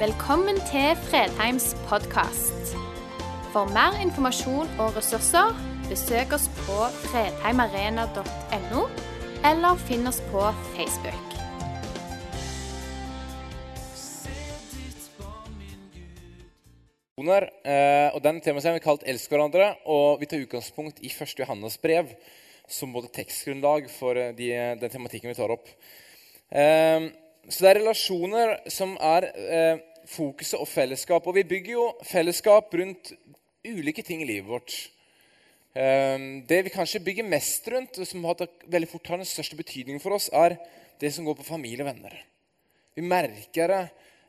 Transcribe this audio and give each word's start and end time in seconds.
Velkommen 0.00 0.56
til 0.64 0.94
Fredheims 1.10 1.74
podkast. 1.84 2.70
For 3.52 3.68
mer 3.68 3.98
informasjon 4.00 4.70
og 4.80 4.94
ressurser, 4.96 5.50
besøk 5.90 6.32
oss 6.32 6.46
på 6.62 6.76
fredheimarena.no, 7.02 8.86
eller 9.50 9.82
finn 9.84 10.08
oss 10.08 10.22
på 10.30 10.46
Facebook. 10.70 11.36
Og 17.20 17.28
og 17.28 18.22
temaet 18.24 18.64
har 18.64 18.72
vi 18.72 18.86
kalt 18.88 19.04
'Elsk 19.04 19.28
hverandre', 19.28 19.74
og 19.84 20.20
vi 20.20 20.26
tar 20.26 20.40
utgangspunkt 20.40 21.04
i 21.04 21.12
1. 21.12 21.38
Johannes 21.44 21.76
brev 21.76 22.08
som 22.68 22.92
både 22.92 23.12
tekstgrunnlag 23.12 23.90
for 23.90 24.16
eh, 24.16 24.32
de, 24.32 24.76
den 24.80 24.90
tematikken 24.90 25.28
vi 25.28 25.34
tar 25.34 25.52
opp. 25.52 25.68
Eh, 26.48 27.12
så 27.48 27.64
det 27.64 27.70
er 27.70 27.80
relasjoner 27.80 28.56
som 28.70 28.96
er 29.00 29.26
eh, 29.34 29.78
fokuset 30.10 30.58
og 30.60 30.68
fellesskap. 30.68 31.26
Og 31.26 31.36
vi 31.38 31.46
bygger 31.46 31.76
jo 31.76 31.86
fellesskap 32.06 32.74
rundt 32.80 33.12
ulike 33.66 34.04
ting 34.06 34.24
i 34.24 34.28
livet 34.28 34.50
vårt. 34.50 34.76
Eh, 35.74 36.18
det 36.50 36.64
vi 36.66 36.74
kanskje 36.74 37.02
bygger 37.06 37.28
mest 37.30 37.68
rundt, 37.70 37.98
og 37.98 38.08
som 38.08 38.26
veldig 38.26 38.90
fort 38.90 39.12
har 39.12 39.22
den 39.22 39.28
største 39.28 39.58
betydningen 39.58 40.02
for 40.02 40.16
oss, 40.16 40.30
er 40.32 40.58
det 41.00 41.12
som 41.14 41.24
går 41.24 41.38
på 41.38 41.48
familie 41.48 41.84
og 41.84 41.92
venner. 41.92 42.14
Vi 42.96 43.06
merker 43.06 43.72
det. 43.72 43.82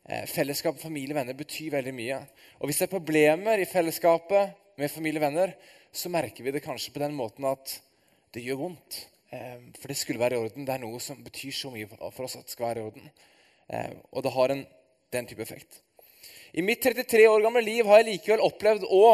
Eh, 0.09 0.25
fellesskap 0.25 0.77
og 0.77 0.81
familie 0.81 1.13
og 1.13 1.21
venner 1.21 1.37
betyr 1.37 1.75
veldig 1.75 1.93
mye. 1.93 2.19
Og 2.59 2.69
hvis 2.69 2.81
det 2.81 2.87
er 2.87 2.97
problemer 2.97 3.61
i 3.61 3.69
fellesskapet 3.69 4.57
med 4.79 4.91
familie 4.91 5.21
og 5.21 5.27
venner, 5.27 5.55
så 5.91 6.09
merker 6.09 6.45
vi 6.45 6.53
det 6.55 6.63
kanskje 6.63 6.93
på 6.93 7.01
den 7.03 7.13
måten 7.17 7.45
at 7.49 7.75
det 8.33 8.45
gjør 8.45 8.63
vondt. 8.63 9.05
Eh, 9.31 9.59
for 9.79 9.91
det 9.91 9.97
skulle 9.99 10.21
være 10.21 10.37
i 10.37 10.43
orden. 10.45 10.65
Det 10.65 10.73
er 10.73 10.83
noe 10.83 10.99
som 11.03 11.19
betyr 11.23 11.53
så 11.55 11.71
mye 11.73 11.89
for 11.89 12.25
oss 12.25 12.37
at 12.39 12.47
det 12.47 12.55
skal 12.55 12.69
være 12.69 12.81
i 12.81 12.87
orden. 12.89 13.11
Eh, 13.71 13.93
og 14.11 14.25
det 14.25 14.33
har 14.35 14.55
en, 14.55 14.65
den 15.11 15.27
type 15.27 15.43
effekt. 15.43 15.81
I 16.51 16.61
mitt 16.61 16.81
33 16.83 17.27
år 17.27 17.43
gamle 17.43 17.61
liv 17.63 17.87
har 17.87 18.01
jeg 18.01 18.09
likevel 18.09 18.43
opplevd 18.43 18.87
å 18.91 19.05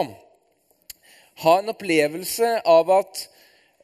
ha 1.43 1.57
en 1.59 1.69
opplevelse 1.69 2.55
av 2.65 2.89
at 2.95 3.27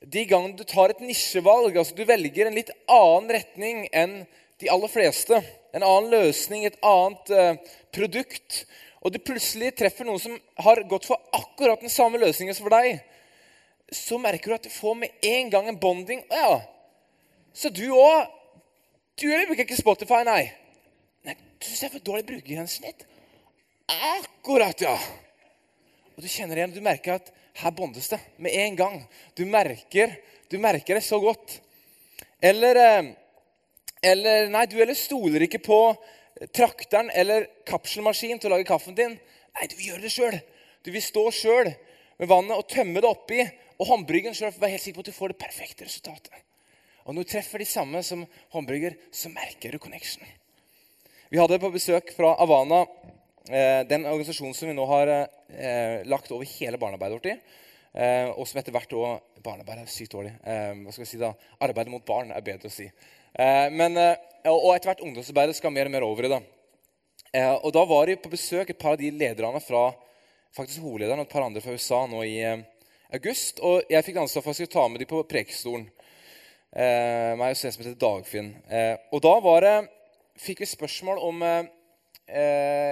de 0.02 0.24
gangene 0.28 0.58
du 0.58 0.64
tar 0.68 0.92
et 0.92 1.04
nisjevalg, 1.04 1.78
altså 1.78 1.96
du 1.96 2.04
velger 2.08 2.50
en 2.50 2.58
litt 2.58 2.72
annen 2.92 3.30
retning 3.38 3.86
enn 3.94 4.16
de 4.62 4.72
aller 4.74 4.92
fleste, 4.92 5.38
en 5.74 5.86
annen 5.86 6.10
løsning, 6.12 6.66
et 6.66 6.80
annet 6.86 7.32
eh, 7.34 7.76
produkt, 7.94 8.64
og 9.04 9.14
du 9.14 9.20
plutselig 9.22 9.74
treffer 9.78 10.08
noen 10.08 10.22
som 10.22 10.36
har 10.66 10.82
gått 10.90 11.08
for 11.08 11.22
akkurat 11.36 11.82
den 11.84 11.94
samme 11.94 12.22
løsningen 12.22 12.56
som 12.56 12.68
for 12.68 12.76
deg, 12.76 13.02
så 13.94 14.18
merker 14.22 14.50
du 14.50 14.58
at 14.58 14.68
du 14.68 14.74
får 14.74 14.98
med 14.98 15.26
en 15.30 15.54
gang 15.54 15.70
en 15.70 15.80
bonding. 15.80 16.24
Ja, 16.32 16.62
så 17.54 17.70
du 17.70 17.86
òg 17.94 18.40
Du 19.14 19.28
bruker 19.30 19.62
ikke 19.62 19.78
Spotify, 19.78 20.24
nei? 20.26 20.48
Syns 21.64 21.82
jeg 21.82 21.90
er 21.90 21.96
for 21.96 22.06
dårlig 22.06 22.26
brukergrensesnitt? 22.28 23.06
Akkurat, 23.88 24.84
ja. 24.84 24.94
Og 26.14 26.22
du 26.24 26.30
kjenner 26.30 26.60
igjen, 26.60 26.76
du 26.76 26.84
merker 26.84 27.18
at 27.18 27.32
her 27.64 27.74
bondes 27.76 28.10
det 28.12 28.20
med 28.42 28.56
en 28.58 28.78
gang. 28.78 28.98
Du 29.38 29.46
merker, 29.48 30.18
du 30.52 30.58
merker 30.62 31.00
det 31.00 31.06
så 31.06 31.20
godt. 31.24 31.60
Eller 32.44 32.80
eh, 32.80 33.14
eller 34.04 34.50
nei, 34.52 34.66
du 34.68 34.76
eller 34.84 34.98
stoler 35.00 35.46
ikke 35.46 35.62
på 35.64 35.80
trakteren 36.52 37.08
eller 37.16 37.46
kapselmaskinen 37.68 38.42
til 38.42 38.52
å 38.52 38.58
lage 38.58 38.68
kaffen 38.68 38.98
din. 38.98 39.16
Nei, 39.56 39.68
du 39.72 39.78
vil 39.78 39.94
gjøre 39.94 40.04
det 40.04 40.12
sjøl. 40.12 40.40
Du 40.84 40.92
vil 40.92 41.06
stå 41.06 41.30
sjøl 41.32 41.70
med 42.20 42.28
vannet 42.28 42.58
og 42.58 42.68
tømme 42.68 43.00
det 43.00 43.08
oppi 43.08 43.40
og 43.78 43.88
håndbryggen 43.88 44.36
sjøl 44.36 44.52
være 44.58 44.76
helt 44.76 44.84
sikker 44.84 45.00
på 45.00 45.06
at 45.06 45.12
du 45.14 45.16
får 45.16 45.34
det 45.34 45.40
perfekte 45.40 45.88
resultatet. 45.88 46.36
Og 47.08 47.16
når 47.16 47.24
du 47.26 47.32
treffer 47.32 47.64
de 47.64 47.68
samme 47.68 48.04
som 48.04 48.26
håndbrygger, 48.56 48.96
så 49.12 49.32
merker 49.32 49.72
du 49.72 49.80
connection. 49.80 50.28
Vi 51.34 51.40
hadde 51.42 51.58
på 51.58 51.72
besøk 51.74 52.12
fra 52.14 52.36
Avana, 52.44 52.84
eh, 53.50 53.80
den 53.90 54.04
organisasjonen 54.06 54.54
som 54.54 54.68
vi 54.70 54.74
nå 54.78 54.84
har 54.86 55.10
eh, 55.10 56.04
lagt 56.06 56.30
over 56.30 56.46
hele 56.46 56.78
barnearbeidet 56.78 57.16
vårt 57.16 57.30
i. 57.32 57.34
Eh, 57.90 58.28
og 58.36 58.46
som 58.46 58.60
etter 58.62 58.76
hvert 58.76 58.94
òg 58.94 59.42
Barnearbeid 59.42 59.82
er 59.82 59.90
sykt 59.90 60.14
dårlig. 60.14 60.30
hva 60.46 60.94
skal 60.94 61.02
vi 61.02 61.08
si 61.10 61.18
da? 61.18 61.32
Arbeidet 61.58 61.90
mot 61.90 62.06
barn 62.06 62.30
er 62.32 62.46
bedre 62.46 62.70
å 62.70 62.74
si. 62.76 62.86
Men, 63.74 63.98
og 64.46 64.70
etter 64.76 64.92
hvert 64.92 65.02
ungdomsarbeidet 65.08 65.58
skal 65.58 65.74
mer 65.74 65.90
og 65.90 65.96
mer 65.96 66.06
over 66.06 66.28
i 66.28 66.32
det. 66.36 66.40
Og 67.66 67.74
Da 67.74 67.84
var 67.90 68.06
de 68.06 68.16
på 68.22 68.32
besøk 68.32 68.70
et 68.70 68.80
par 68.80 68.94
av 68.94 69.02
de 69.02 69.10
lederne 69.10 69.60
fra 69.66 69.82
faktisk 70.54 70.86
hovedlederen 70.86 71.26
og 71.26 71.26
et 71.26 71.34
par 71.34 71.48
andre 71.48 71.66
fra 71.66 71.74
USA 71.74 72.06
nå 72.14 72.22
i 72.30 72.38
august. 73.10 73.60
Og 73.66 73.90
jeg 73.90 74.06
fikk 74.06 74.22
ansvar 74.22 74.46
for 74.46 74.54
skulle 74.54 74.72
ta 74.78 74.86
med 74.88 75.02
dem 75.02 75.10
på 75.10 75.26
Prekestolen. 75.34 75.90
Meg 76.78 77.44
og 77.50 77.58
en 77.58 77.60
som 77.66 77.84
heter 77.84 78.00
Dagfinn. 78.06 78.54
Og 79.10 79.26
da 79.26 79.36
var 79.50 79.66
det, 79.66 79.76
fikk 80.40 80.64
vi 80.64 80.70
spørsmål 80.70 81.22
om 81.24 81.44
eh, 81.46 81.66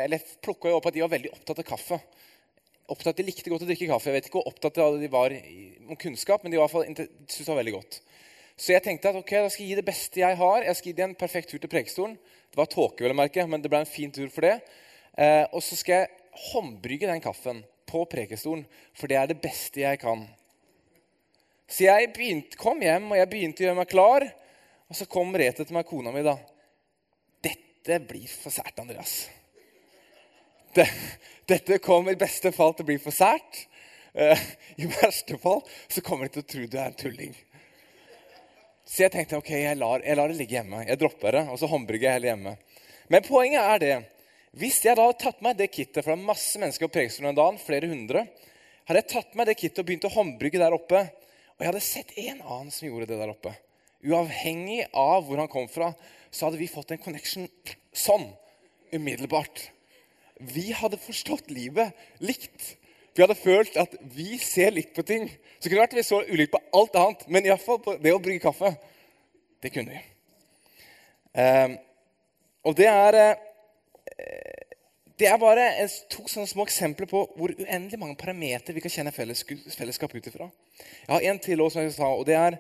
Eller 0.06 0.24
plukka 0.44 0.74
opp 0.76 0.90
at 0.90 0.96
de 0.96 1.04
var 1.04 1.14
veldig 1.14 1.32
opptatt 1.34 1.62
av 1.64 1.68
kaffe. 1.68 2.00
Opptatt, 2.92 3.18
De 3.18 3.26
likte 3.26 3.50
godt 3.50 3.64
å 3.66 3.70
drikke 3.70 3.90
kaffe. 3.90 4.10
Jeg 4.10 4.20
vet 4.20 4.30
ikke 4.30 4.42
hvor 4.42 4.52
opptatt 4.52 4.80
de 5.00 5.10
var 5.12 5.34
om 5.88 5.98
kunnskap, 6.00 6.44
men 6.44 6.52
de 6.52 6.60
syntes 6.60 7.40
det 7.40 7.48
var 7.48 7.62
veldig 7.62 7.78
godt. 7.78 8.02
Så 8.60 8.76
jeg 8.76 8.84
tenkte 8.86 9.10
at 9.10 9.18
ok, 9.18 9.32
da 9.32 9.50
skal 9.50 9.64
jeg 9.64 9.72
gi 9.72 9.80
det 9.80 9.88
beste 9.88 10.22
jeg 10.22 10.38
har. 10.38 10.66
Jeg 10.68 10.78
skal 10.78 10.92
gi 10.92 10.98
dem 11.00 11.14
en 11.14 11.18
perfekt 11.18 11.50
tur 11.50 11.62
til 11.62 11.72
Prekestolen. 11.72 12.18
Det 12.52 12.60
var 12.60 12.68
tåke, 12.70 13.02
vel 13.02 13.16
å 13.16 13.18
merke, 13.18 13.46
men 13.50 13.64
det 13.64 13.72
ble 13.72 13.80
en 13.82 13.90
fin 13.90 14.12
tur 14.14 14.28
for 14.34 14.46
det. 14.46 14.58
Eh, 15.16 15.46
og 15.50 15.64
så 15.66 15.78
skal 15.80 16.04
jeg 16.04 16.12
håndbrygge 16.52 17.10
den 17.10 17.24
kaffen 17.24 17.64
på 17.90 18.04
Prekestolen, 18.12 18.66
for 18.94 19.12
det 19.12 19.18
er 19.18 19.32
det 19.32 19.40
beste 19.44 19.82
jeg 19.82 20.00
kan. 20.04 20.28
Så 21.72 21.88
jeg 21.88 22.12
begynte, 22.12 22.60
kom 22.60 22.84
hjem 22.84 23.10
og 23.14 23.20
jeg 23.20 23.32
begynte 23.32 23.64
å 23.64 23.70
gjøre 23.70 23.80
meg 23.80 23.92
klar. 23.92 24.28
Og 24.92 25.00
så 25.00 25.08
kom 25.08 25.32
Rete 25.40 25.64
til 25.64 25.76
meg, 25.78 25.88
kona 25.88 26.12
mi, 26.12 26.24
da. 26.26 26.36
'Dette 27.82 28.08
blir 28.08 28.30
for 28.30 28.54
sært, 28.54 28.78
Andreas.' 28.80 29.30
Det, 30.72 30.86
dette 31.50 31.82
kommer 31.84 32.14
i 32.14 32.20
beste 32.20 32.54
fall 32.56 32.76
til 32.78 32.86
å 32.86 32.88
bli 32.88 32.96
for 33.02 33.12
sært. 33.12 33.66
Uh, 34.16 34.40
I 34.80 34.88
verste 34.88 35.36
fall 35.40 35.60
så 35.92 36.04
kommer 36.06 36.28
de 36.28 36.38
til 36.38 36.44
å 36.46 36.50
tro 36.54 36.68
du 36.68 36.78
er 36.78 36.92
en 36.92 37.00
tulling. 37.00 37.34
Så 38.88 39.06
jeg 39.06 39.14
tenkte 39.14 39.40
ok, 39.40 39.50
jeg 39.56 39.80
lar, 39.80 40.04
jeg 40.04 40.18
lar, 40.20 40.32
det 40.32 40.40
ligge 40.40 40.58
hjemme. 40.58 40.84
Jeg 40.88 41.00
dropper 41.00 41.38
det, 41.38 41.42
og 41.52 41.60
så 41.60 41.68
håndbrygger 41.72 42.08
jeg 42.08 42.18
heller 42.18 42.32
hjemme. 42.34 42.54
Men 43.12 43.28
poenget 43.28 43.68
er 43.68 43.84
det 43.84 43.96
Hvis 44.60 44.82
jeg 44.84 44.98
da 45.00 45.06
hadde 45.08 45.20
tatt 45.20 45.44
meg 45.44 45.60
det 45.60 45.70
kittet, 45.72 46.02
for 46.02 46.12
det 46.12 46.18
er 46.18 46.28
masse 46.28 46.60
mennesker 46.60 46.88
på 46.88 46.96
Preikestolen 46.98 47.32
en 47.32 47.38
dag, 47.40 47.60
flere 47.64 47.88
hundre 47.92 48.26
Hadde 48.88 49.00
jeg 49.00 49.12
tatt 49.14 49.36
meg 49.40 49.48
det 49.48 49.56
kittet 49.60 49.80
og 49.80 49.88
begynt 49.88 50.08
å 50.08 50.12
håndbrygge 50.12 50.60
der 50.60 50.76
oppe, 50.76 51.04
og 51.56 51.64
jeg 51.64 51.70
hadde 51.70 51.84
sett 51.86 52.12
en 52.20 52.42
annen 52.42 52.72
som 52.74 52.88
gjorde 52.88 53.08
det 53.12 53.20
der 53.22 53.32
oppe 53.32 53.54
Uavhengig 54.04 54.82
av 54.98 55.28
hvor 55.28 55.40
han 55.40 55.52
kom 55.52 55.68
fra, 55.72 55.92
så 56.32 56.48
hadde 56.48 56.60
vi 56.62 56.70
fått 56.72 56.94
en 56.94 57.02
connection 57.02 57.48
sånn 57.92 58.30
umiddelbart. 58.96 59.68
Vi 60.42 60.72
hadde 60.74 61.00
forstått 61.02 61.52
livet 61.52 61.92
likt. 62.24 62.78
Vi 63.14 63.24
hadde 63.24 63.36
følt 63.36 63.76
at 63.78 63.94
vi 64.16 64.38
ser 64.40 64.72
likt 64.72 64.96
på 64.96 65.04
ting. 65.06 65.28
Så 65.60 65.68
kunne 65.68 65.82
det 65.82 65.84
vært 65.84 65.98
vi 66.00 66.08
så 66.08 66.22
ulikt 66.24 66.54
på 66.56 66.64
alt 66.80 66.96
annet, 66.98 67.28
men 67.28 67.46
iallfall 67.46 67.82
på 67.84 67.98
det 68.02 68.16
å 68.16 68.22
brygge 68.24 68.46
kaffe. 68.48 68.72
Det 69.62 69.74
kunne 69.76 69.94
vi. 69.94 70.02
Um, 71.36 71.78
og 72.68 72.76
det 72.76 72.88
er 72.92 73.18
uh, 73.22 73.36
Det 75.22 75.28
er 75.30 75.38
bare 75.38 75.68
to 76.10 76.26
sånne 76.28 76.50
små 76.50 76.66
eksempler 76.66 77.06
på 77.08 77.20
hvor 77.38 77.52
uendelig 77.54 78.00
mange 78.02 78.18
parametere 78.18 78.74
vi 78.74 78.82
kan 78.82 78.92
kjenne 78.92 79.14
felles, 79.14 79.44
fellesskap 79.78 80.16
ut 80.16 80.28
ifra. 80.28 80.48
Jeg 80.80 81.12
har 81.12 81.28
en 81.30 81.40
til 81.40 81.62
også, 81.62 81.76
som 81.76 81.86
jeg 81.86 81.94
sa, 81.94 82.08
og 82.10 82.26
det 82.26 82.40
er 82.40 82.58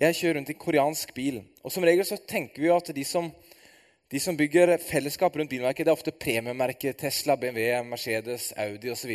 jeg 0.00 0.16
kjører 0.16 0.38
rundt 0.38 0.52
i 0.52 0.58
koreansk 0.58 1.12
bil. 1.14 1.42
Og 1.62 1.72
Som 1.72 1.84
regel 1.84 2.06
så 2.08 2.16
tenker 2.16 2.62
vi 2.62 2.68
jo 2.70 2.76
at 2.76 2.88
de 2.94 3.04
som, 3.04 3.28
de 4.10 4.20
som 4.20 4.36
bygger 4.36 4.76
fellesskap 4.82 5.36
rundt 5.36 5.50
bilmerket, 5.50 5.84
det 5.86 5.92
er 5.92 5.98
ofte 5.98 6.14
premiemerket 6.14 6.98
Tesla, 6.98 7.36
BMW, 7.36 7.82
Mercedes, 7.88 8.52
Audi 8.56 8.90
osv. 8.92 9.12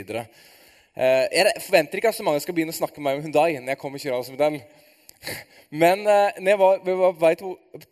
Eh, 0.97 1.25
jeg 1.33 1.63
forventer 1.65 1.99
ikke 1.99 2.11
at 2.13 2.17
så 2.17 2.25
mange 2.25 2.41
skal 2.41 2.55
begynne 2.57 2.73
å 2.73 2.77
snakke 2.77 3.01
med 3.01 3.09
meg 3.09 3.19
om 3.19 3.27
Hundai 3.27 3.59
når 3.59 3.73
jeg 3.73 3.81
kommer 3.81 4.23
som 4.25 4.37
den. 4.37 4.61
Men 5.83 6.05
eh, 6.05 6.39
når 6.39 6.51
jeg 6.53 6.61
var, 6.61 6.79
vi 6.85 6.95
var 7.01 7.17
på 7.17 7.25
vei 7.25 7.33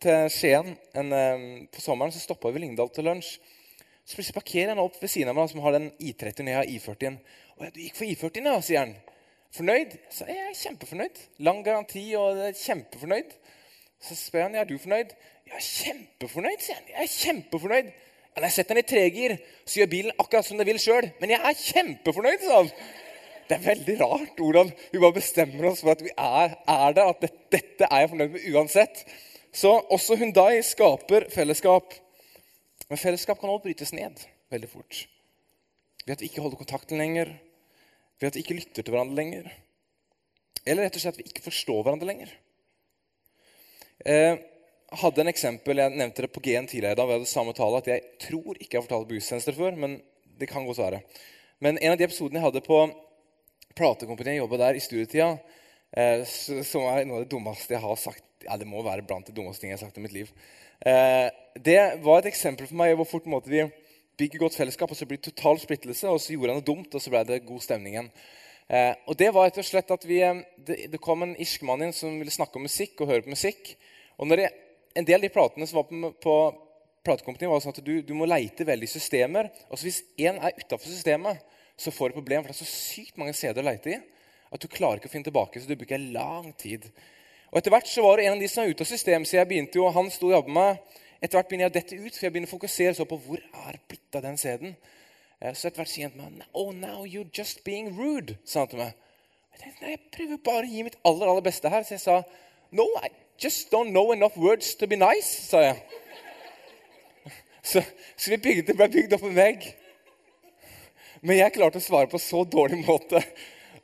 til 0.05 0.29
Skien 0.33 0.71
en, 0.93 1.11
eh, 1.13 1.43
på 1.73 1.81
sommeren, 1.81 2.13
så 2.13 2.21
stoppa 2.21 2.49
vi 2.49 2.59
ved 2.59 2.67
Lyngdal 2.67 2.93
til 2.93 3.09
lunsj. 3.09 3.35
Så 4.05 4.13
plutselig 4.13 4.37
parkerer 4.37 4.69
han 4.69 4.83
opp 4.83 4.97
ved 5.01 5.09
siden 5.09 5.31
av 5.31 5.37
meg 5.37 5.49
som 5.49 5.63
har 5.65 5.73
den 5.73 5.87
I30 5.97 6.43
og 6.45 6.49
jeg 6.51 6.57
har 6.59 6.71
I40-en. 6.75 7.15
Og 7.57 7.69
du 7.73 7.79
gikk 7.81 7.95
for 7.97 8.05
I40-en, 8.05 8.49
ja, 8.51 8.57
sier 8.61 8.83
han. 8.83 8.91
Fornøyd? 9.55 9.93
Så 10.11 10.25
jeg 10.27 10.41
er 10.41 10.57
kjempefornøyd. 10.59 11.21
Lang 11.47 11.61
garanti 11.63 12.03
og 12.19 12.41
er 12.43 12.57
kjempefornøyd. 12.59 13.31
Så 14.03 14.17
spør 14.19 14.49
han 14.49 14.57
er 14.59 14.67
du 14.67 14.75
fornøyd. 14.81 15.13
Ja, 15.47 15.61
kjempefornøyd, 15.61 16.59
sier 16.59 16.79
han. 16.79 16.89
Jeg 16.91 17.05
er 17.05 17.13
kjempefornøyd. 17.13 17.93
Når 18.35 18.47
jeg 18.49 18.55
setter 18.57 18.75
den 18.75 18.83
i 18.83 18.87
tregir, 18.89 19.35
så 19.63 19.79
gjør 19.79 19.91
bilen 19.93 20.17
akkurat 20.19 20.47
som 20.47 20.59
den 20.59 20.67
vil 20.67 20.81
sjøl. 20.81 21.07
Men 21.21 21.31
jeg 21.31 21.39
er 21.39 21.59
kjempefornøyd! 21.61 22.43
han. 22.51 22.71
Det 23.45 23.59
er 23.59 23.63
veldig 23.67 23.95
rart 24.01 24.41
hvordan 24.41 24.71
vi 24.91 24.99
bare 24.99 25.15
bestemmer 25.19 25.69
oss 25.69 25.83
for 25.85 25.93
at 25.93 26.01
vi 26.03 26.11
er, 26.11 26.55
er 26.67 26.95
der. 26.97 27.13
At 27.13 27.21
det, 27.23 27.31
dette 27.53 27.87
er 27.87 28.03
jeg 28.03 28.11
fornøyd 28.11 28.35
med 28.35 28.47
uansett. 28.51 29.05
Så 29.55 29.71
også 29.93 30.17
Hundai 30.19 30.59
skaper 30.65 31.29
fellesskap. 31.31 31.95
Men 32.89 32.99
fellesskap 32.99 33.39
kan 33.39 33.53
også 33.53 33.69
brytes 33.69 33.93
ned 33.95 34.25
veldig 34.51 34.69
fort. 34.69 35.05
Ved 36.05 36.17
at 36.17 36.21
vi 36.21 36.27
ikke 36.27 36.43
holder 36.43 36.59
kontakten 36.59 36.99
lenger, 36.99 37.31
ved 38.19 38.29
at 38.29 38.35
vi 38.37 38.43
ikke 38.45 38.57
lytter 38.59 38.83
til 38.83 38.93
hverandre 38.93 39.17
lenger. 39.19 39.47
Eller 40.65 40.85
rett 40.85 40.97
og 40.97 41.03
slett 41.03 41.17
at 41.17 41.21
vi 41.21 41.29
ikke 41.29 41.45
forstår 41.45 41.83
hverandre 41.83 42.09
lenger. 42.09 42.31
Jeg 44.05 44.39
hadde 45.01 45.21
en 45.21 45.31
eksempel, 45.31 45.77
Jeg 45.77 45.97
nevnte 45.97 46.21
det 46.21 46.31
på 46.31 46.41
G1 46.41 46.67
tidligere. 46.67 46.95
da 46.95 47.05
vi 47.05 47.11
hadde 47.11 47.25
samme 47.25 47.53
tale, 47.53 47.77
at 47.77 47.87
Jeg 47.87 48.01
tror 48.19 48.55
ikke 48.59 48.77
jeg 48.77 48.81
har 48.81 48.87
fortalt 48.87 49.07
på 49.45 49.53
før, 49.53 49.75
men 49.75 50.01
det 50.39 50.49
kan 50.49 50.65
godt 50.65 50.77
være. 50.77 51.01
Men 51.59 51.77
en 51.77 51.91
av 51.91 51.97
de 51.97 52.03
episodene 52.03 52.39
jeg 52.39 52.43
hadde 52.43 52.61
på 52.61 52.79
platekompaniet, 53.75 54.35
jeg 54.35 54.43
jobba 54.43 54.57
der 54.57 54.73
i 54.75 54.79
studietida, 54.79 55.37
eh, 55.97 56.25
som 56.63 56.81
er 56.81 57.05
noe 57.05 57.17
av 57.17 57.23
det 57.23 57.31
dummeste 57.31 57.73
jeg 57.73 57.81
har 57.81 57.95
sagt 57.95 58.23
ja, 58.43 58.57
Det 58.57 58.67
må 58.67 58.83
være 58.83 59.01
blant 59.01 59.25
det 59.25 59.35
dummeste 59.35 59.61
ting 59.61 59.71
jeg 59.71 59.79
har 59.79 59.87
sagt 59.87 59.97
i 59.97 60.01
mitt 60.01 60.13
liv. 60.13 60.29
Eh, 60.85 61.29
det 61.57 62.03
var 62.03 62.19
et 62.19 62.25
eksempel 62.25 62.67
for 62.67 62.75
meg 62.75 62.95
hvor 62.95 63.07
fort 63.07 63.25
måtte 63.25 63.49
vi 63.49 63.63
bygger 64.19 64.41
godt 64.45 64.57
fellesskap, 64.57 64.91
og 64.91 64.97
så 64.97 65.07
blir 65.07 65.19
det 65.19 65.29
total 65.29 65.59
splittelse, 65.61 66.09
og 66.09 66.21
så 66.21 66.33
gjorde 66.33 66.55
han 66.55 66.61
det 66.61 66.67
dumt, 66.69 66.95
og 66.95 67.03
så 67.03 67.13
ble 67.13 67.23
det 67.27 67.43
god 67.47 67.63
stemning 67.63 67.97
igjen. 67.97 68.11
Eh, 68.65 68.93
og 69.05 69.17
det 69.19 69.29
var 69.35 69.45
rett 69.45 69.59
og 69.61 69.67
slett 69.67 69.91
at 69.93 70.05
vi, 70.07 70.21
eh, 70.25 70.41
det, 70.67 70.77
det, 70.93 71.01
kom 71.03 71.21
en 71.21 71.35
irsk 71.41 71.65
mann 71.67 71.83
inn 71.85 71.93
som 71.93 72.15
ville 72.17 72.33
snakke 72.33 72.57
om 72.57 72.65
musikk 72.65 73.03
og 73.03 73.11
høre 73.11 73.25
på 73.25 73.33
musikk. 73.35 73.75
Og 74.17 74.29
når 74.29 74.41
det, 74.41 74.47
en 74.97 75.05
del 75.05 75.19
av 75.19 75.27
de 75.27 75.33
platene 75.35 75.67
som 75.69 75.81
var 75.81 75.89
på, 75.91 76.13
på 76.23 76.35
platekompaniet, 77.05 77.51
var 77.51 77.61
sånn 77.61 77.75
at 77.75 77.83
du, 77.85 77.93
du, 78.01 78.15
må 78.17 78.27
leite 78.29 78.65
veldig 78.65 78.89
i 78.89 78.95
systemer. 78.95 79.51
Og 79.69 79.77
så 79.77 79.89
hvis 79.89 80.01
én 80.17 80.39
er 80.39 80.57
utafor 80.57 80.87
systemet, 80.89 81.43
så 81.77 81.91
får 81.93 82.09
du 82.09 82.15
et 82.15 82.21
problem, 82.21 82.43
for 82.43 82.51
det 82.51 82.55
er 82.55 82.63
så 82.63 82.71
sykt 82.71 83.19
mange 83.19 83.35
CD 83.37 83.61
å 83.61 83.67
leite 83.67 83.93
i 83.93 84.01
at 84.55 84.61
du 84.61 84.71
klarer 84.71 85.01
ikke 85.01 85.09
å 85.09 85.13
finne 85.13 85.27
tilbake. 85.27 85.59
så 85.59 85.67
du 85.67 85.75
bruker 85.75 85.99
lang 85.99 86.53
tid. 86.57 86.87
Og 87.51 87.59
Etter 87.59 87.73
hvert 87.73 87.89
så 87.89 88.03
var 88.05 88.17
det 88.17 88.27
en 88.27 88.37
av 88.37 88.43
de 88.43 88.49
som 88.51 88.63
er 88.63 88.71
ute 88.71 88.85
av 88.85 88.89
systemet, 88.89 89.27
så 89.27 89.37
jeg 89.37 89.49
begynte 89.49 89.79
jo, 89.79 89.89
han 89.91 90.09
sto 90.13 90.29
og 90.29 90.37
jobba 90.37 90.55
med. 90.55 90.95
Etter 91.25 91.39
hvert 91.39 91.47
begynner 91.49 91.65
jeg 91.65 91.71
å 91.71 91.77
dette 91.79 91.97
ut, 91.97 92.13
for 92.13 92.27
jeg 92.27 92.33
begynner 92.35 92.49
å 92.51 92.53
fokusere 92.53 92.93
så 92.93 93.05
på 93.09 93.17
hvor 93.25 93.41
er 93.41 93.79
blitt 93.89 94.17
av 94.17 94.21
den 94.21 94.35
CD-en. 94.37 94.75
Eh, 95.41 95.55
så 95.57 95.71
etter 95.71 95.81
hvert 95.81 95.89
sier 95.89 96.11
han 96.11 96.35
meg 96.37 96.45
Oh, 96.53 96.69
now 96.69 97.01
you're 97.01 97.29
just 97.33 97.63
being 97.65 97.95
rude, 97.97 98.37
sa 98.45 98.61
han 98.61 98.69
til 98.69 98.83
meg. 98.83 98.93
Jeg 99.55 99.63
tenkte, 99.63 99.81
nei, 99.81 99.95
jeg 99.95 100.11
prøver 100.13 100.41
bare 100.45 100.67
å 100.67 100.69
gi 100.69 100.83
mitt 100.85 100.99
aller, 101.01 101.31
aller 101.31 101.47
beste 101.47 101.71
her. 101.73 101.87
Så 101.87 101.95
jeg 101.95 102.03
sa 102.03 102.19
No, 102.75 102.85
I 103.01 103.09
just 103.41 103.71
don't 103.73 103.89
know 103.95 104.13
enough 104.13 104.37
words 104.37 104.75
to 104.77 104.89
be 104.91 104.99
nice, 104.99 105.49
sa 105.49 105.63
jeg. 105.63 105.81
Så, 107.65 107.81
så 108.13 108.29
vi 108.29 108.37
bygde, 108.37 108.75
ble 108.77 108.85
bygd 108.93 109.15
opp 109.17 109.23
en 109.25 109.33
vegg. 109.33 109.63
Men 111.25 111.39
jeg 111.39 111.55
klarte 111.55 111.79
å 111.81 111.81
svare 111.81 112.05
på 112.11 112.19
så 112.21 112.43
dårlig 112.45 112.77
måte 112.83 113.17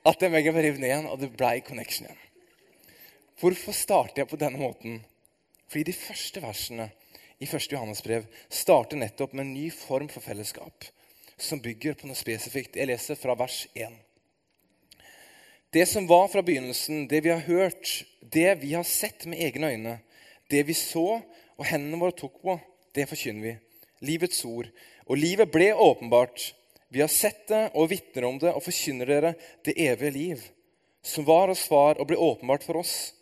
at 0.05 0.21
den 0.21 0.29
veggen 0.35 0.53
ble 0.53 0.67
revet 0.67 0.83
ned 0.83 0.91
igjen, 0.91 1.07
og 1.09 1.17
det 1.17 1.31
ble 1.33 1.55
connection 1.65 2.05
igjen. 2.05 2.19
Hvorfor 3.41 3.73
starter 3.73 4.21
jeg 4.21 4.29
på 4.29 4.37
denne 4.37 4.61
måten? 4.61 4.99
Fordi 5.65 5.87
de 5.89 5.97
første 5.97 6.43
versene 6.43 6.91
i 7.41 7.49
1. 7.49 7.71
Johannes 7.73 8.03
brev 8.05 8.25
starter 8.53 8.99
nettopp 9.01 9.33
med 9.33 9.47
en 9.47 9.53
ny 9.55 9.67
form 9.73 10.09
for 10.13 10.21
fellesskap 10.21 10.85
som 11.41 11.61
bygger 11.61 11.95
på 11.97 12.05
noe 12.05 12.17
spesifikt. 12.17 12.77
Jeg 12.77 12.89
leser 12.91 13.17
fra 13.17 13.33
vers 13.37 13.63
1. 13.73 13.95
Det 15.73 15.87
som 15.89 16.05
var 16.07 16.27
fra 16.29 16.43
begynnelsen, 16.45 17.07
det 17.09 17.23
vi 17.25 17.31
har 17.33 17.41
hørt, 17.47 18.03
det 18.21 18.59
vi 18.61 18.75
har 18.75 18.85
sett 18.85 19.25
med 19.25 19.41
egne 19.41 19.71
øyne, 19.71 19.95
det 20.51 20.65
vi 20.67 20.75
så 20.77 21.21
og 21.57 21.65
hendene 21.65 21.97
våre 22.01 22.13
tok 22.17 22.41
på, 22.43 22.57
det 22.93 23.07
forkynner 23.09 23.47
vi. 23.47 23.55
Livets 24.05 24.43
ord. 24.45 24.69
Og 25.07 25.17
livet 25.17 25.49
ble 25.51 25.71
åpenbart. 25.73 26.51
Vi 26.91 27.01
har 27.01 27.09
sett 27.09 27.47
det 27.49 27.69
og 27.73 27.89
vitner 27.89 28.27
om 28.27 28.37
det 28.41 28.51
og 28.53 28.65
forkynner 28.65 29.09
dere 29.09 29.33
det 29.65 29.77
evige 29.79 30.13
liv, 30.13 30.45
som 31.01 31.25
var 31.25 31.49
hos 31.49 31.63
far 31.71 31.97
og 31.97 32.09
ble 32.09 32.19
åpenbart 32.19 32.67
for 32.67 32.83
oss. 32.83 33.13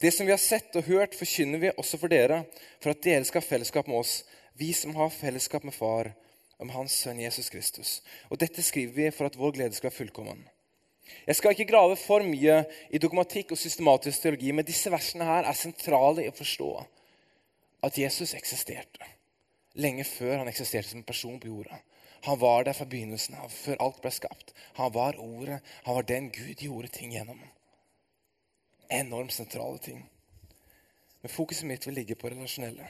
Det 0.00 0.12
som 0.16 0.26
vi 0.26 0.32
har 0.32 0.40
sett 0.40 0.76
og 0.76 0.86
hørt, 0.88 1.16
forkynner 1.16 1.60
vi 1.60 1.72
også 1.76 1.98
for 2.00 2.12
dere, 2.12 2.44
for 2.80 2.94
at 2.94 3.02
dere 3.04 3.26
skal 3.28 3.42
ha 3.42 3.48
fellesskap 3.48 3.90
med 3.90 4.00
oss, 4.00 4.22
vi 4.56 4.72
som 4.76 4.94
har 4.96 5.12
fellesskap 5.12 5.64
med 5.66 5.76
Far 5.76 6.12
om 6.60 6.72
Hans 6.72 6.96
sønn 7.02 7.20
Jesus 7.20 7.50
Kristus. 7.52 7.98
Og 8.32 8.40
Dette 8.40 8.64
skriver 8.64 8.96
vi 8.96 9.10
for 9.12 9.28
at 9.28 9.36
vår 9.36 9.58
glede 9.58 9.76
skal 9.76 9.90
være 9.90 9.98
fullkommen. 9.98 10.40
Jeg 11.26 11.36
skal 11.36 11.52
ikke 11.52 11.68
grave 11.72 11.96
for 12.00 12.24
mye 12.24 12.62
i 12.90 13.00
dogmatikk 13.02 13.52
og 13.52 13.60
systematisk 13.60 14.22
teologi, 14.22 14.52
men 14.56 14.68
disse 14.68 14.92
versene 14.92 15.26
her 15.26 15.48
er 15.48 15.58
sentrale 15.58 16.24
i 16.24 16.30
å 16.30 16.36
forstå 16.36 16.70
at 17.84 17.98
Jesus 17.98 18.36
eksisterte 18.38 19.16
lenge 19.80 20.04
før 20.04 20.40
han 20.40 20.50
eksisterte 20.50 20.90
som 20.90 21.00
en 21.00 21.06
person 21.06 21.38
på 21.40 21.50
jorda. 21.50 21.78
Han 22.26 22.40
var 22.40 22.64
der 22.64 22.76
fra 22.76 22.84
begynnelsen 22.88 23.38
av, 23.40 23.52
før 23.52 23.80
alt 23.80 24.00
ble 24.02 24.12
skapt. 24.12 24.52
Han 24.76 24.92
var 24.92 25.16
Ordet. 25.20 25.60
Han 25.86 25.96
var 25.96 26.08
den 26.08 26.28
Gud 26.34 26.60
gjorde 26.60 26.90
ting 26.92 27.14
gjennom. 27.14 27.40
Enormt 28.90 29.32
sentrale 29.32 29.78
ting. 29.78 30.00
Men 31.20 31.32
fokuset 31.32 31.68
mitt 31.68 31.86
vil 31.86 31.94
ligge 32.00 32.16
på 32.18 32.30
relasjonelle. 32.32 32.88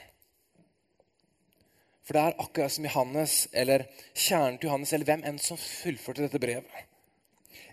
For 2.06 2.16
det 2.16 2.22
er 2.22 2.40
akkurat 2.42 2.72
som 2.72 2.86
Johannes, 2.86 3.34
eller 3.52 3.84
kjernen 4.14 4.56
til 4.58 4.70
Johannes, 4.70 4.92
eller 4.96 5.06
hvem 5.10 5.26
enn 5.28 5.36
som 5.42 5.60
fullførte 5.60 6.24
dette 6.24 6.40
brevet. 6.42 6.86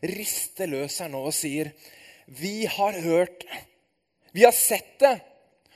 Rister 0.04 0.70
løs 0.70 1.00
her 1.02 1.10
nå 1.10 1.24
og 1.26 1.34
sier, 1.34 1.72
'Vi 2.28 2.66
har 2.66 3.00
hørt. 3.02 3.46
Vi 4.34 4.44
har 4.44 4.52
sett 4.52 5.00
det.' 5.00 5.22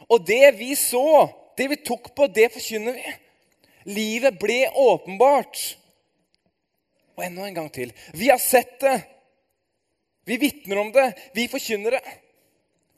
Og 0.09 0.25
det 0.27 0.57
vi 0.57 0.75
så, 0.75 1.29
det 1.57 1.69
vi 1.69 1.75
tok 1.75 2.15
på, 2.15 2.27
det 2.27 2.51
forkynner 2.51 2.93
vi. 2.93 3.13
Livet 3.85 4.39
ble 4.39 4.65
åpenbart. 4.69 5.77
Og 7.15 7.25
enda 7.25 7.47
en 7.47 7.53
gang 7.53 7.71
til. 7.73 7.93
Vi 8.13 8.29
har 8.29 8.37
sett 8.37 8.79
det. 8.81 9.01
Vi 10.25 10.37
vitner 10.37 10.77
om 10.77 10.91
det. 10.91 11.13
Vi 11.33 11.47
forkynner 11.47 11.91
det. 11.97 12.03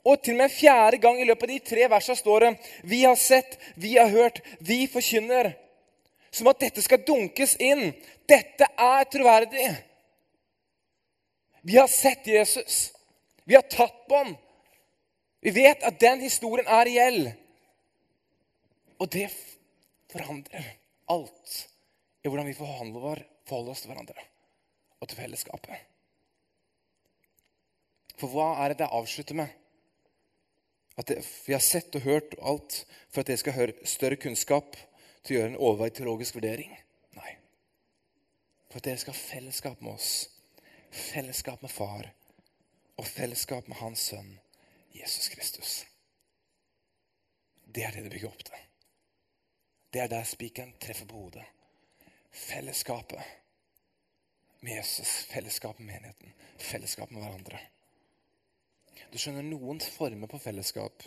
Og 0.04 0.20
til 0.20 0.36
og 0.36 0.42
med 0.42 0.52
fjerde 0.52 1.00
gang 1.00 1.20
i 1.20 1.24
løpet 1.24 1.48
av 1.48 1.52
de 1.54 1.60
tre 1.64 1.86
versene 1.88 2.18
står 2.18 2.44
det 2.44 2.50
Vi 2.92 3.02
har 3.06 3.16
sett, 3.16 3.56
vi 3.80 3.94
har 3.96 4.10
hørt, 4.12 4.42
vi 4.60 4.84
forkynner. 4.92 5.54
Som 6.34 6.50
at 6.50 6.60
dette 6.60 6.82
skal 6.84 7.04
dunkes 7.06 7.54
inn. 7.62 7.92
Dette 8.28 8.68
er 8.68 9.06
troverdig. 9.08 9.68
Vi 11.64 11.78
har 11.78 11.88
sett 11.88 12.26
Jesus. 12.26 12.92
Vi 13.44 13.56
har 13.56 13.64
tatt 13.70 14.04
på 14.08 14.18
ham. 14.18 14.34
Vi 15.40 15.52
vet 15.54 15.84
at 15.84 16.00
den 16.00 16.20
historien 16.24 16.68
er 16.68 16.84
reell. 16.88 17.32
Og 19.00 19.08
det 19.12 19.30
forandrer 20.12 20.68
alt 21.12 21.56
i 22.24 22.28
hvordan 22.28 22.48
vi 22.48 22.56
forholder 22.56 23.72
oss 23.72 23.84
til 23.84 23.92
hverandre 23.92 24.24
og 25.00 25.08
til 25.08 25.18
fellesskapet. 25.18 25.76
For 28.20 28.32
hva 28.32 28.54
er 28.62 28.72
det 28.72 28.82
det 28.84 28.92
avslutter 28.94 29.36
med? 29.36 29.52
At 30.96 31.06
det, 31.10 31.20
vi 31.46 31.52
har 31.52 31.62
sett 31.64 31.94
og 31.98 32.06
hørt 32.06 32.36
alt 32.38 32.84
for 33.10 33.22
at 33.22 33.30
dere 33.30 33.40
skal 33.40 33.56
høre 33.56 33.88
større 33.88 34.18
kunnskap 34.20 34.76
til 35.24 35.34
å 35.34 35.38
gjøre 35.38 35.52
en 35.52 35.58
overveid 35.58 35.96
teologisk 35.98 36.38
vurdering. 36.38 36.76
Nei. 37.18 37.32
For 38.70 38.78
at 38.78 38.88
dere 38.88 39.02
skal 39.02 39.16
ha 39.16 39.22
fellesskap 39.22 39.82
med 39.82 39.96
oss, 39.96 40.12
fellesskap 40.94 41.62
med 41.64 41.72
Far 41.74 42.12
og 42.94 43.08
fellesskap 43.08 43.66
med 43.70 43.80
Hans 43.80 44.06
Sønn 44.12 44.36
Jesus 44.94 45.28
Kristus. 45.28 45.72
Det 47.74 47.82
er 47.82 47.96
det 47.96 48.04
det 48.06 48.14
bygger 48.14 48.30
opp 48.30 48.44
til. 48.46 48.60
Det 49.90 50.02
er 50.02 50.10
der 50.10 50.26
spikeren 50.26 50.74
treffer 50.82 51.06
på 51.10 51.26
hodet. 51.26 51.46
Fellesskapet 52.34 53.22
med 54.60 54.76
Jesus, 54.76 55.24
fellesskapet 55.30 55.84
med 55.84 55.94
menigheten, 55.94 56.34
fellesskap 56.58 57.10
med 57.10 57.22
hverandre. 57.22 57.58
Du 59.14 59.20
skjønner, 59.22 59.44
Noen 59.46 59.78
former 59.78 60.26
på 60.26 60.40
fellesskap 60.42 61.04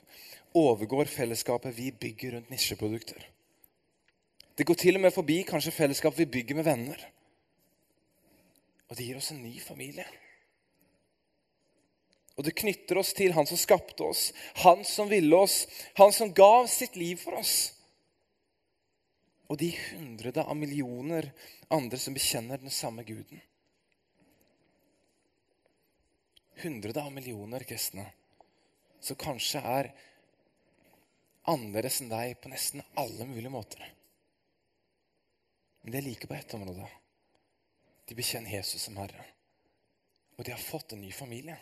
overgår 0.55 1.09
fellesskapet 1.11 1.73
vi 1.75 1.89
bygger 1.91 2.37
rundt 2.37 2.53
nisjeprodukter. 2.53 3.25
Det 4.55 4.63
går 4.63 4.77
til 4.79 4.95
og 4.95 5.03
med 5.03 5.11
forbi 5.11 5.41
kanskje 5.49 5.73
fellesskap 5.75 6.15
vi 6.15 6.29
bygger 6.37 6.55
med 6.55 6.65
venner. 6.69 7.01
Og 8.87 8.95
det 8.95 9.09
gir 9.09 9.19
oss 9.19 9.33
en 9.33 9.43
ny 9.43 9.51
familie. 9.59 10.07
Og 12.39 12.47
det 12.47 12.55
knytter 12.55 13.01
oss 13.01 13.11
til 13.17 13.35
han 13.35 13.49
som 13.49 13.59
skapte 13.59 14.07
oss, 14.07 14.31
han 14.63 14.87
som 14.87 15.11
ville 15.11 15.35
oss, 15.35 15.65
han 15.99 16.15
som 16.15 16.31
gav 16.31 16.71
sitt 16.71 16.95
liv 16.95 17.19
for 17.19 17.41
oss. 17.41 17.57
Og 19.51 19.59
de 19.59 19.73
hundrede 19.89 20.47
av 20.47 20.55
millioner 20.55 21.27
andre 21.67 21.99
som 21.99 22.15
bekjenner 22.15 22.63
den 22.63 22.71
samme 22.71 23.03
guden 23.03 23.43
hundrede 26.61 27.01
av 27.01 27.11
millioner 27.13 27.63
kristne 27.67 28.05
som 28.99 29.19
kanskje 29.19 29.61
er 29.61 29.91
annerledes 31.47 32.01
enn 32.01 32.11
deg 32.11 32.35
på 32.41 32.51
nesten 32.51 32.83
alle 32.99 33.27
mulige 33.29 33.53
måter. 33.53 33.83
Men 35.81 35.93
de 35.93 35.99
er 35.99 36.07
like 36.09 36.27
på 36.27 36.35
ett 36.35 36.53
område. 36.57 36.87
De 38.07 38.15
bekjenner 38.15 38.57
Jesus 38.57 38.83
som 38.83 38.97
Herre. 38.99 39.23
Og 40.35 40.45
de 40.45 40.51
har 40.51 40.61
fått 40.61 40.93
en 40.93 41.01
ny 41.01 41.11
familie. 41.11 41.57